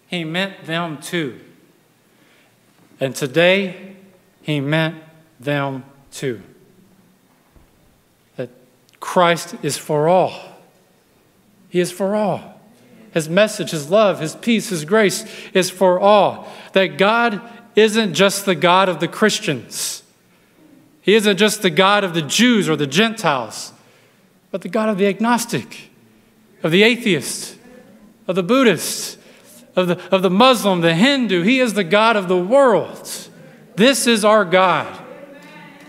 He 0.06 0.24
meant 0.24 0.64
them 0.64 1.02
too. 1.02 1.38
And 2.98 3.14
today, 3.14 3.96
he 4.40 4.58
meant 4.58 5.02
them 5.38 5.84
too. 6.10 6.40
That 8.36 8.48
Christ 9.00 9.56
is 9.62 9.76
for 9.76 10.08
all. 10.08 10.32
He 11.68 11.78
is 11.78 11.92
for 11.92 12.14
all. 12.16 12.58
His 13.12 13.28
message, 13.28 13.72
His 13.72 13.90
love, 13.90 14.18
His 14.18 14.34
peace, 14.34 14.70
His 14.70 14.86
grace 14.86 15.26
is 15.52 15.68
for 15.68 16.00
all. 16.00 16.48
That 16.72 16.96
God 16.96 17.42
isn't 17.76 18.14
just 18.14 18.46
the 18.46 18.54
God 18.54 18.88
of 18.88 19.00
the 19.00 19.08
Christians, 19.08 20.02
He 21.02 21.14
isn't 21.14 21.36
just 21.36 21.60
the 21.60 21.70
God 21.70 22.02
of 22.02 22.14
the 22.14 22.22
Jews 22.22 22.66
or 22.66 22.76
the 22.76 22.86
Gentiles, 22.86 23.74
but 24.50 24.62
the 24.62 24.70
God 24.70 24.88
of 24.88 24.96
the 24.96 25.06
agnostic, 25.06 25.90
of 26.62 26.70
the 26.70 26.82
atheist, 26.82 27.58
of 28.26 28.36
the 28.36 28.42
Buddhist, 28.42 29.18
of 29.76 29.88
the, 29.88 30.14
of 30.14 30.22
the 30.22 30.30
Muslim, 30.30 30.80
the 30.80 30.94
Hindu. 30.94 31.42
He 31.42 31.60
is 31.60 31.74
the 31.74 31.84
God 31.84 32.16
of 32.16 32.28
the 32.28 32.38
world. 32.38 33.28
This 33.76 34.06
is 34.06 34.24
our 34.24 34.44
God. 34.44 35.02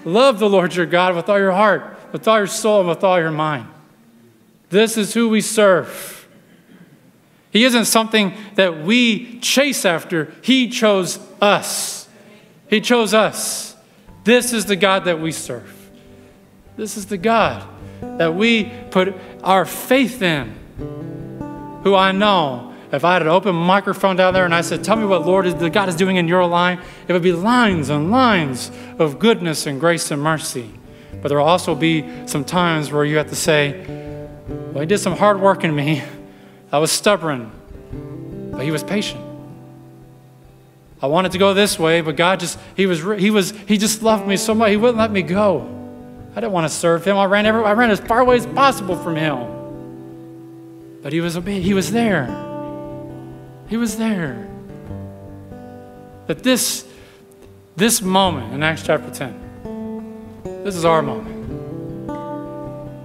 Love 0.04 0.40
the 0.40 0.50
Lord 0.50 0.76
your 0.76 0.86
God 0.86 1.16
with 1.16 1.30
all 1.30 1.40
your 1.40 1.52
heart, 1.52 1.98
with 2.12 2.28
all 2.28 2.38
your 2.38 2.48
soul, 2.48 2.82
and 2.82 2.90
with 2.90 3.04
all 3.04 3.20
your 3.20 3.32
mind. 3.32 3.68
This 4.70 4.98
is 4.98 5.14
who 5.14 5.30
we 5.30 5.42
serve. 5.42 6.28
He 7.52 7.64
isn't 7.64 7.86
something 7.86 8.34
that 8.56 8.84
we 8.84 9.40
chase 9.40 9.86
after, 9.86 10.34
He 10.42 10.70
chose 10.70 11.20
us. 11.42 12.10
He 12.68 12.82
chose 12.82 13.14
us. 13.14 13.76
This 14.24 14.54
is 14.54 14.66
the 14.66 14.76
God 14.76 15.06
that 15.06 15.22
we 15.22 15.32
serve. 15.32 15.72
This 16.76 16.98
is 16.98 17.06
the 17.06 17.18
God 17.18 17.64
that 18.02 18.36
we 18.36 18.72
put 18.92 19.16
our 19.44 19.66
faith 19.66 20.22
in 20.22 20.54
who 21.86 21.96
I 21.96 22.12
know 22.12 22.74
if 22.92 23.06
I 23.06 23.14
had 23.14 23.22
an 23.22 23.28
open 23.28 23.56
microphone 23.56 24.16
down 24.16 24.34
there 24.34 24.44
and 24.44 24.56
I 24.56 24.62
said, 24.62 24.84
Tell 24.84 24.96
me 24.96 25.06
what 25.06 25.26
Lord 25.26 25.46
is, 25.46 25.54
God 25.54 25.88
is 25.88 25.96
doing 25.96 26.16
in 26.16 26.28
your 26.28 26.46
life, 26.46 26.80
it 27.08 27.14
would 27.14 27.22
be 27.22 27.32
lines 27.32 27.90
and 27.90 28.12
lines 28.12 28.72
of 28.98 29.20
goodness 29.20 29.68
and 29.68 29.80
grace 29.80 30.10
and 30.12 30.22
mercy. 30.22 30.72
But 31.22 31.30
there 31.30 31.38
will 31.38 31.46
also 31.46 31.76
be 31.76 32.06
some 32.26 32.44
times 32.44 32.92
where 32.92 33.06
you 33.06 33.18
have 33.18 33.30
to 33.30 33.36
say, 33.36 33.86
Well, 34.48 34.82
He 34.82 34.86
did 34.88 34.98
some 34.98 35.16
hard 35.16 35.40
work 35.40 35.64
in 35.64 35.76
me. 35.76 36.04
I 36.72 36.80
was 36.80 36.92
stubborn, 36.92 37.52
but 38.52 38.64
He 38.64 38.72
was 38.72 38.84
patient. 38.84 39.22
I 41.02 41.08
wanted 41.08 41.34
to 41.34 41.38
go 41.38 41.54
this 41.54 41.78
way, 41.78 42.02
but 42.02 42.16
God 42.16 42.40
just, 42.40 42.58
He 42.76 42.88
was, 42.88 43.02
He 43.20 43.30
was, 43.30 43.52
He 43.68 43.78
just 43.78 44.02
loved 44.02 44.28
me 44.28 44.38
so 44.38 44.56
much, 44.56 44.72
He 44.72 44.78
wouldn't 44.78 44.98
let 44.98 45.12
me 45.12 45.22
go. 45.22 45.72
I 46.32 46.42
didn't 46.42 46.52
want 46.52 46.66
to 46.66 46.76
serve 46.76 47.06
Him. 47.06 47.16
I 47.18 47.26
ran, 47.26 47.46
every, 47.46 47.64
I 47.64 47.74
ran 47.74 47.92
as 47.92 48.00
far 48.00 48.22
away 48.22 48.38
as 48.38 48.48
possible 48.48 48.96
from 48.96 49.16
Him. 49.16 49.55
But 51.06 51.14
He 51.14 51.22
was, 51.22 51.36
He 51.36 51.74
was 51.76 51.92
there. 51.92 52.26
He 53.70 53.78
was 53.78 53.96
there. 53.96 54.50
That 56.26 56.42
this, 56.42 56.84
this 57.76 58.02
moment 58.02 58.56
in 58.56 58.64
Acts 58.64 58.82
chapter 58.82 59.12
10, 59.12 60.42
this 60.64 60.76
is 60.76 60.84
our 60.84 61.04
moment. 61.04 62.10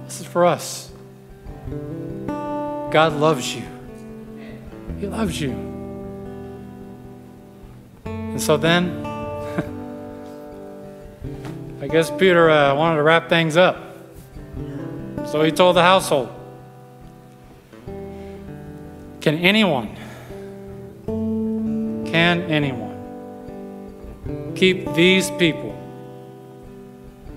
This 0.07 0.19
is 0.19 0.25
for 0.25 0.47
us. 0.47 0.89
God 2.25 3.13
loves 3.13 3.55
you. 3.55 3.65
He 4.99 5.05
loves 5.05 5.39
you. 5.39 5.51
And 8.05 8.41
so 8.41 8.57
then, 8.57 9.05
I 11.83 11.87
guess 11.87 12.09
Peter 12.09 12.49
uh, 12.49 12.73
wanted 12.73 12.95
to 12.95 13.03
wrap 13.03 13.29
things 13.29 13.57
up. 13.57 13.95
So 15.27 15.43
he 15.43 15.51
told 15.51 15.75
the 15.75 15.83
household 15.83 16.40
Can 19.21 19.37
anyone 19.37 19.95
can 22.11 22.41
anyone 22.43 24.53
keep 24.55 24.93
these 24.93 25.31
people 25.31 25.75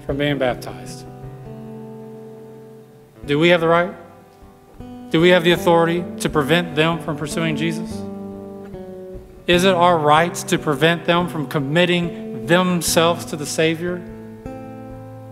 from 0.07 0.17
being 0.17 0.39
baptized? 0.39 1.07
Do 3.27 3.39
we 3.39 3.51
have 3.51 3.61
the 3.61 3.69
right? 3.69 3.95
Do 5.11 5.21
we 5.21 5.29
have 5.29 5.45
the 5.45 5.53
authority 5.53 6.05
to 6.21 6.29
prevent 6.29 6.75
them 6.75 7.01
from 7.01 7.17
pursuing 7.17 7.57
Jesus? 7.57 7.91
Is 9.47 9.65
it 9.65 9.75
our 9.75 9.99
right 9.99 10.35
to 10.35 10.59
prevent 10.59 11.05
them 11.05 11.29
from 11.29 11.47
committing 11.47 12.47
themselves 12.47 13.27
to 13.27 13.37
the 13.37 13.47
Savior? 13.47 13.99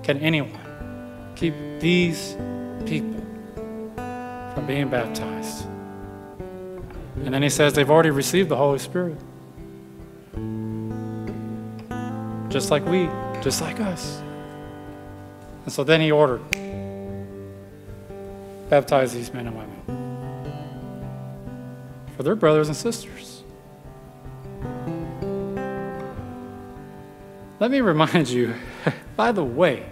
Can 0.02 0.18
anyone 0.18 0.58
keep 1.34 1.54
these 1.80 2.36
people 2.84 3.20
from 3.96 4.66
being 4.66 4.88
baptized? 4.88 5.66
And 7.24 7.32
then 7.32 7.42
he 7.42 7.50
says 7.50 7.72
they've 7.72 7.90
already 7.90 8.10
received 8.10 8.48
the 8.48 8.56
Holy 8.56 8.78
Spirit 8.78 9.18
just 12.52 12.70
like 12.70 12.84
we, 12.84 13.08
just 13.40 13.62
like 13.62 13.80
us. 13.80 14.20
And 15.64 15.72
so 15.72 15.82
then 15.82 16.02
he 16.02 16.12
ordered, 16.12 16.42
baptize 18.68 19.14
these 19.14 19.32
men 19.32 19.46
and 19.46 19.56
women 19.56 19.72
for 22.14 22.22
their 22.24 22.36
brothers 22.36 22.68
and 22.68 22.76
sisters. 22.76 23.42
Let 27.58 27.70
me 27.70 27.80
remind 27.80 28.28
you, 28.28 28.54
by 29.16 29.32
the 29.32 29.44
way, 29.44 29.86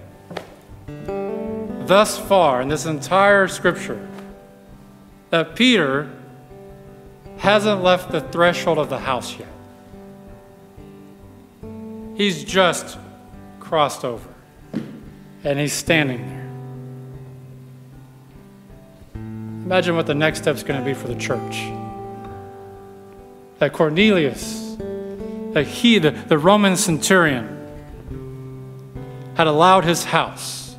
thus 0.87 2.19
far 2.19 2.61
in 2.61 2.69
this 2.69 2.85
entire 2.85 3.49
scripture, 3.49 4.07
that 5.31 5.57
Peter 5.57 6.11
hasn't 7.41 7.83
left 7.83 8.13
the 8.13 8.21
threshold 8.21 8.79
of 8.79 8.91
the 8.91 8.99
house 8.99 9.35
yet. 9.39 9.49
He's 12.15 12.45
just 12.45 12.99
crossed 13.59 14.05
over 14.05 14.29
and 15.43 15.59
he's 15.59 15.73
standing 15.73 16.19
there. 16.29 16.41
Imagine 19.15 19.97
what 19.97 20.07
the 20.07 20.15
next 20.15 20.43
step 20.43 20.55
is 20.55 20.63
going 20.63 20.79
to 20.79 20.85
be 20.85 20.93
for 20.93 21.09
the 21.09 21.15
church. 21.15 21.63
That 23.59 23.73
Cornelius, 23.73 24.77
that 25.55 25.67
he, 25.67 25.99
the, 25.99 26.11
the 26.11 26.37
Roman 26.37 26.77
centurion, 26.77 27.57
had 29.37 29.47
allowed 29.47 29.85
his 29.85 30.05
house 30.05 30.77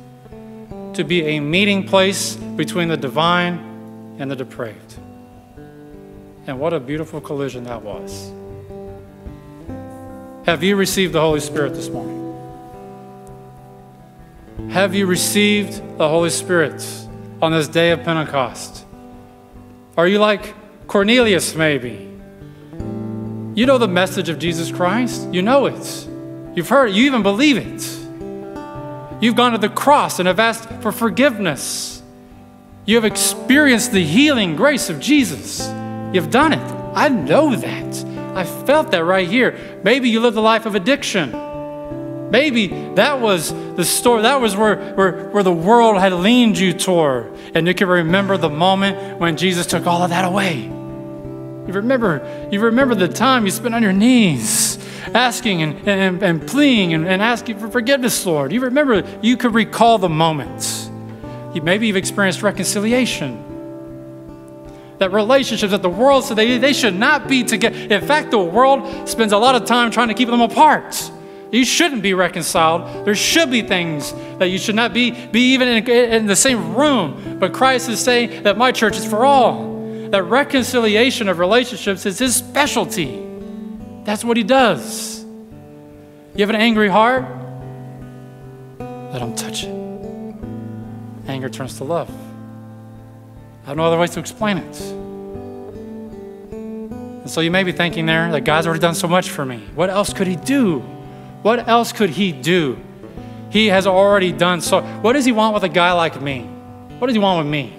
to 0.92 1.02
be 1.02 1.24
a 1.24 1.40
meeting 1.40 1.88
place 1.88 2.36
between 2.36 2.86
the 2.86 2.96
divine 2.96 4.16
and 4.20 4.30
the 4.30 4.36
depraved. 4.36 4.94
And 6.46 6.58
what 6.58 6.72
a 6.72 6.80
beautiful 6.80 7.20
collision 7.20 7.64
that 7.64 7.82
was. 7.82 8.32
Have 10.44 10.62
you 10.64 10.74
received 10.74 11.12
the 11.12 11.20
Holy 11.20 11.38
Spirit 11.38 11.74
this 11.74 11.88
morning? 11.88 12.18
Have 14.70 14.94
you 14.94 15.06
received 15.06 15.98
the 15.98 16.08
Holy 16.08 16.30
Spirit 16.30 16.84
on 17.40 17.52
this 17.52 17.68
day 17.68 17.92
of 17.92 18.02
Pentecost? 18.02 18.84
Are 19.96 20.08
you 20.08 20.18
like 20.18 20.54
Cornelius, 20.88 21.54
maybe? 21.54 22.08
You 23.54 23.66
know 23.66 23.78
the 23.78 23.86
message 23.86 24.28
of 24.28 24.38
Jesus 24.38 24.72
Christ. 24.72 25.28
You 25.32 25.42
know 25.42 25.66
it. 25.66 26.08
You've 26.56 26.68
heard 26.68 26.90
it. 26.90 26.94
You 26.94 27.04
even 27.06 27.22
believe 27.22 27.56
it. 27.56 29.22
You've 29.22 29.36
gone 29.36 29.52
to 29.52 29.58
the 29.58 29.68
cross 29.68 30.18
and 30.18 30.26
have 30.26 30.40
asked 30.40 30.68
for 30.80 30.90
forgiveness. 30.90 32.02
You 32.84 32.96
have 32.96 33.04
experienced 33.04 33.92
the 33.92 34.04
healing 34.04 34.56
grace 34.56 34.90
of 34.90 34.98
Jesus. 34.98 35.68
You've 36.12 36.30
done 36.30 36.52
it. 36.52 36.82
I 36.94 37.08
know 37.08 37.56
that. 37.56 38.04
I 38.34 38.44
felt 38.44 38.90
that 38.92 39.04
right 39.04 39.28
here. 39.28 39.80
Maybe 39.82 40.08
you 40.08 40.20
lived 40.20 40.36
a 40.36 40.40
life 40.40 40.66
of 40.66 40.74
addiction. 40.74 41.32
Maybe 42.30 42.68
that 42.94 43.20
was 43.20 43.52
the 43.76 43.84
story, 43.84 44.22
that 44.22 44.40
was 44.40 44.56
where, 44.56 44.94
where, 44.94 45.28
where 45.30 45.42
the 45.42 45.52
world 45.52 45.98
had 45.98 46.14
leaned 46.14 46.58
you 46.58 46.72
toward. 46.72 47.30
And 47.54 47.66
you 47.66 47.74
can 47.74 47.88
remember 47.88 48.38
the 48.38 48.48
moment 48.48 49.20
when 49.20 49.36
Jesus 49.36 49.66
took 49.66 49.86
all 49.86 50.02
of 50.02 50.10
that 50.10 50.24
away. 50.24 50.62
You 50.62 51.74
remember, 51.74 52.48
you 52.50 52.60
remember 52.60 52.94
the 52.94 53.08
time 53.08 53.44
you 53.44 53.50
spent 53.50 53.74
on 53.74 53.82
your 53.82 53.92
knees 53.92 54.78
asking 55.14 55.62
and, 55.62 55.88
and, 55.88 56.22
and 56.22 56.46
pleading 56.46 56.94
and, 56.94 57.06
and 57.06 57.20
asking 57.20 57.58
for 57.58 57.68
forgiveness, 57.68 58.24
Lord. 58.24 58.50
You 58.50 58.60
remember, 58.60 59.04
you 59.20 59.36
could 59.36 59.54
recall 59.54 59.98
the 59.98 60.08
moments. 60.08 60.90
You, 61.54 61.60
maybe 61.60 61.86
you've 61.86 61.96
experienced 61.96 62.42
reconciliation 62.42 63.51
that 64.98 65.12
relationships 65.12 65.72
that 65.72 65.82
the 65.82 65.90
world 65.90 66.24
said 66.24 66.36
they, 66.36 66.58
they 66.58 66.72
should 66.72 66.94
not 66.94 67.28
be 67.28 67.42
together. 67.42 67.76
In 67.76 68.06
fact, 68.06 68.30
the 68.30 68.38
world 68.38 69.08
spends 69.08 69.32
a 69.32 69.38
lot 69.38 69.54
of 69.54 69.64
time 69.64 69.90
trying 69.90 70.08
to 70.08 70.14
keep 70.14 70.28
them 70.28 70.40
apart. 70.40 71.10
You 71.52 71.66
shouldn't 71.66 72.02
be 72.02 72.14
reconciled. 72.14 73.04
There 73.04 73.14
should 73.14 73.50
be 73.50 73.60
things 73.60 74.12
that 74.38 74.46
you 74.46 74.58
should 74.58 74.74
not 74.74 74.94
be, 74.94 75.10
be 75.10 75.52
even 75.52 75.68
in, 75.68 75.88
in 75.88 76.26
the 76.26 76.34
same 76.34 76.74
room. 76.74 77.38
But 77.38 77.52
Christ 77.52 77.90
is 77.90 78.00
saying 78.00 78.44
that 78.44 78.56
my 78.56 78.72
church 78.72 78.96
is 78.96 79.04
for 79.04 79.26
all. 79.26 79.70
That 80.10 80.22
reconciliation 80.22 81.28
of 81.28 81.38
relationships 81.38 82.06
is 82.06 82.18
his 82.18 82.36
specialty. 82.36 83.22
That's 84.04 84.24
what 84.24 84.36
he 84.36 84.42
does. 84.42 85.24
You 86.34 86.40
have 86.40 86.50
an 86.50 86.56
angry 86.56 86.88
heart? 86.88 87.24
Let 88.78 89.20
him 89.20 89.34
touch 89.34 89.64
it. 89.64 89.74
Anger 91.28 91.50
turns 91.50 91.76
to 91.76 91.84
love. 91.84 92.10
I 93.64 93.66
have 93.68 93.76
no 93.76 93.84
other 93.84 93.98
ways 93.98 94.10
to 94.10 94.20
explain 94.20 94.58
it. 94.58 94.80
And 96.50 97.30
so 97.30 97.40
you 97.40 97.52
may 97.52 97.62
be 97.62 97.70
thinking 97.70 98.06
there 98.06 98.32
that 98.32 98.40
God's 98.40 98.66
already 98.66 98.80
done 98.80 98.96
so 98.96 99.06
much 99.06 99.30
for 99.30 99.44
me. 99.44 99.62
What 99.76 99.90
else 99.90 100.12
could 100.12 100.26
He 100.26 100.34
do? 100.34 100.80
What 101.42 101.68
else 101.68 101.92
could 101.92 102.10
He 102.10 102.32
do? 102.32 102.76
He 103.50 103.68
has 103.68 103.86
already 103.86 104.32
done 104.32 104.60
so. 104.60 104.82
What 104.82 105.12
does 105.12 105.24
He 105.24 105.30
want 105.30 105.54
with 105.54 105.62
a 105.62 105.68
guy 105.68 105.92
like 105.92 106.20
me? 106.20 106.42
What 106.98 107.06
does 107.06 107.14
He 107.14 107.20
want 107.20 107.44
with 107.44 107.52
me? 107.52 107.76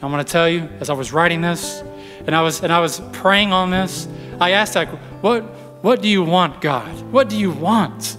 I'm 0.00 0.10
going 0.10 0.24
to 0.24 0.30
tell 0.30 0.48
you, 0.48 0.68
as 0.80 0.88
I 0.88 0.94
was 0.94 1.12
writing 1.12 1.42
this 1.42 1.82
and 2.26 2.34
I 2.34 2.40
was, 2.40 2.62
and 2.62 2.72
I 2.72 2.80
was 2.80 3.00
praying 3.12 3.52
on 3.52 3.70
this, 3.70 4.08
I 4.40 4.52
asked 4.52 4.74
that, 4.74 4.86
what, 5.22 5.42
what 5.82 6.00
do 6.00 6.08
you 6.08 6.22
want, 6.22 6.62
God? 6.62 6.88
What 7.12 7.28
do 7.28 7.36
you 7.36 7.50
want? 7.50 8.16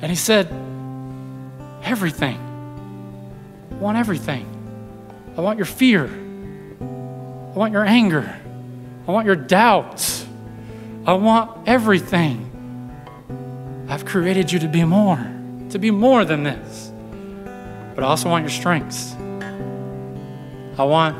And 0.00 0.10
He 0.10 0.16
said, 0.16 0.48
everything. 1.82 2.38
I 3.72 3.74
want 3.74 3.98
everything. 3.98 4.53
I 5.36 5.40
want 5.40 5.58
your 5.58 5.66
fear. 5.66 6.04
I 6.04 7.58
want 7.58 7.72
your 7.72 7.84
anger. 7.84 8.40
I 9.06 9.10
want 9.10 9.26
your 9.26 9.36
doubts. 9.36 10.24
I 11.06 11.14
want 11.14 11.68
everything. 11.68 12.50
I've 13.88 14.04
created 14.04 14.52
you 14.52 14.60
to 14.60 14.68
be 14.68 14.84
more, 14.84 15.18
to 15.70 15.78
be 15.78 15.90
more 15.90 16.24
than 16.24 16.44
this. 16.44 16.92
But 17.94 18.04
I 18.04 18.06
also 18.06 18.30
want 18.30 18.44
your 18.44 18.50
strengths. 18.50 19.14
I 20.78 20.84
want 20.84 21.16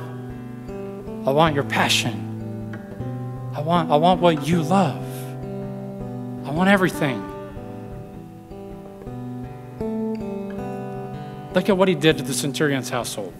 I 1.26 1.30
want 1.30 1.54
your 1.54 1.64
passion. 1.64 2.20
I 3.54 3.60
want 3.60 3.90
I 3.90 3.96
want 3.96 4.20
what 4.20 4.46
you 4.46 4.62
love. 4.62 5.04
I 6.46 6.50
want 6.50 6.68
everything. 6.70 7.20
Look 11.52 11.68
at 11.68 11.76
what 11.76 11.88
he 11.88 11.94
did 11.94 12.18
to 12.18 12.24
the 12.24 12.34
centurion's 12.34 12.88
household 12.88 13.32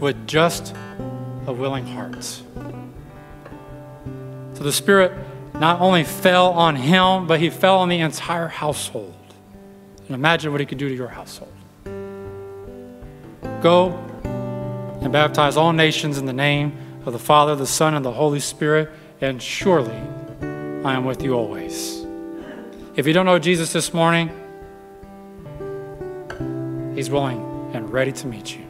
with 0.00 0.26
just 0.26 0.74
a 1.46 1.52
willing 1.52 1.86
heart. 1.86 2.24
So 2.24 4.64
the 4.64 4.72
Spirit 4.72 5.12
not 5.54 5.80
only 5.80 6.04
fell 6.04 6.52
on 6.52 6.74
him, 6.74 7.26
but 7.26 7.38
he 7.38 7.50
fell 7.50 7.78
on 7.78 7.88
the 7.88 8.00
entire 8.00 8.48
household. 8.48 9.14
And 10.06 10.14
imagine 10.14 10.52
what 10.52 10.60
he 10.60 10.66
could 10.66 10.78
do 10.78 10.88
to 10.88 10.94
your 10.94 11.08
household. 11.08 11.52
Go 13.62 13.92
and 15.02 15.12
baptize 15.12 15.56
all 15.56 15.72
nations 15.72 16.18
in 16.18 16.26
the 16.26 16.32
name 16.32 16.72
of 17.04 17.12
the 17.12 17.18
Father, 17.18 17.54
the 17.54 17.66
Son, 17.66 17.94
and 17.94 18.04
the 18.04 18.12
Holy 18.12 18.40
Spirit, 18.40 18.90
and 19.20 19.40
surely 19.40 19.96
I 20.84 20.94
am 20.94 21.04
with 21.04 21.22
you 21.22 21.34
always. 21.34 22.04
If 22.96 23.06
you 23.06 23.12
don't 23.12 23.26
know 23.26 23.38
Jesus 23.38 23.72
this 23.72 23.94
morning, 23.94 24.30
He's 26.94 27.10
willing 27.10 27.70
and 27.72 27.92
ready 27.92 28.12
to 28.12 28.26
meet 28.26 28.56
you. 28.56 28.69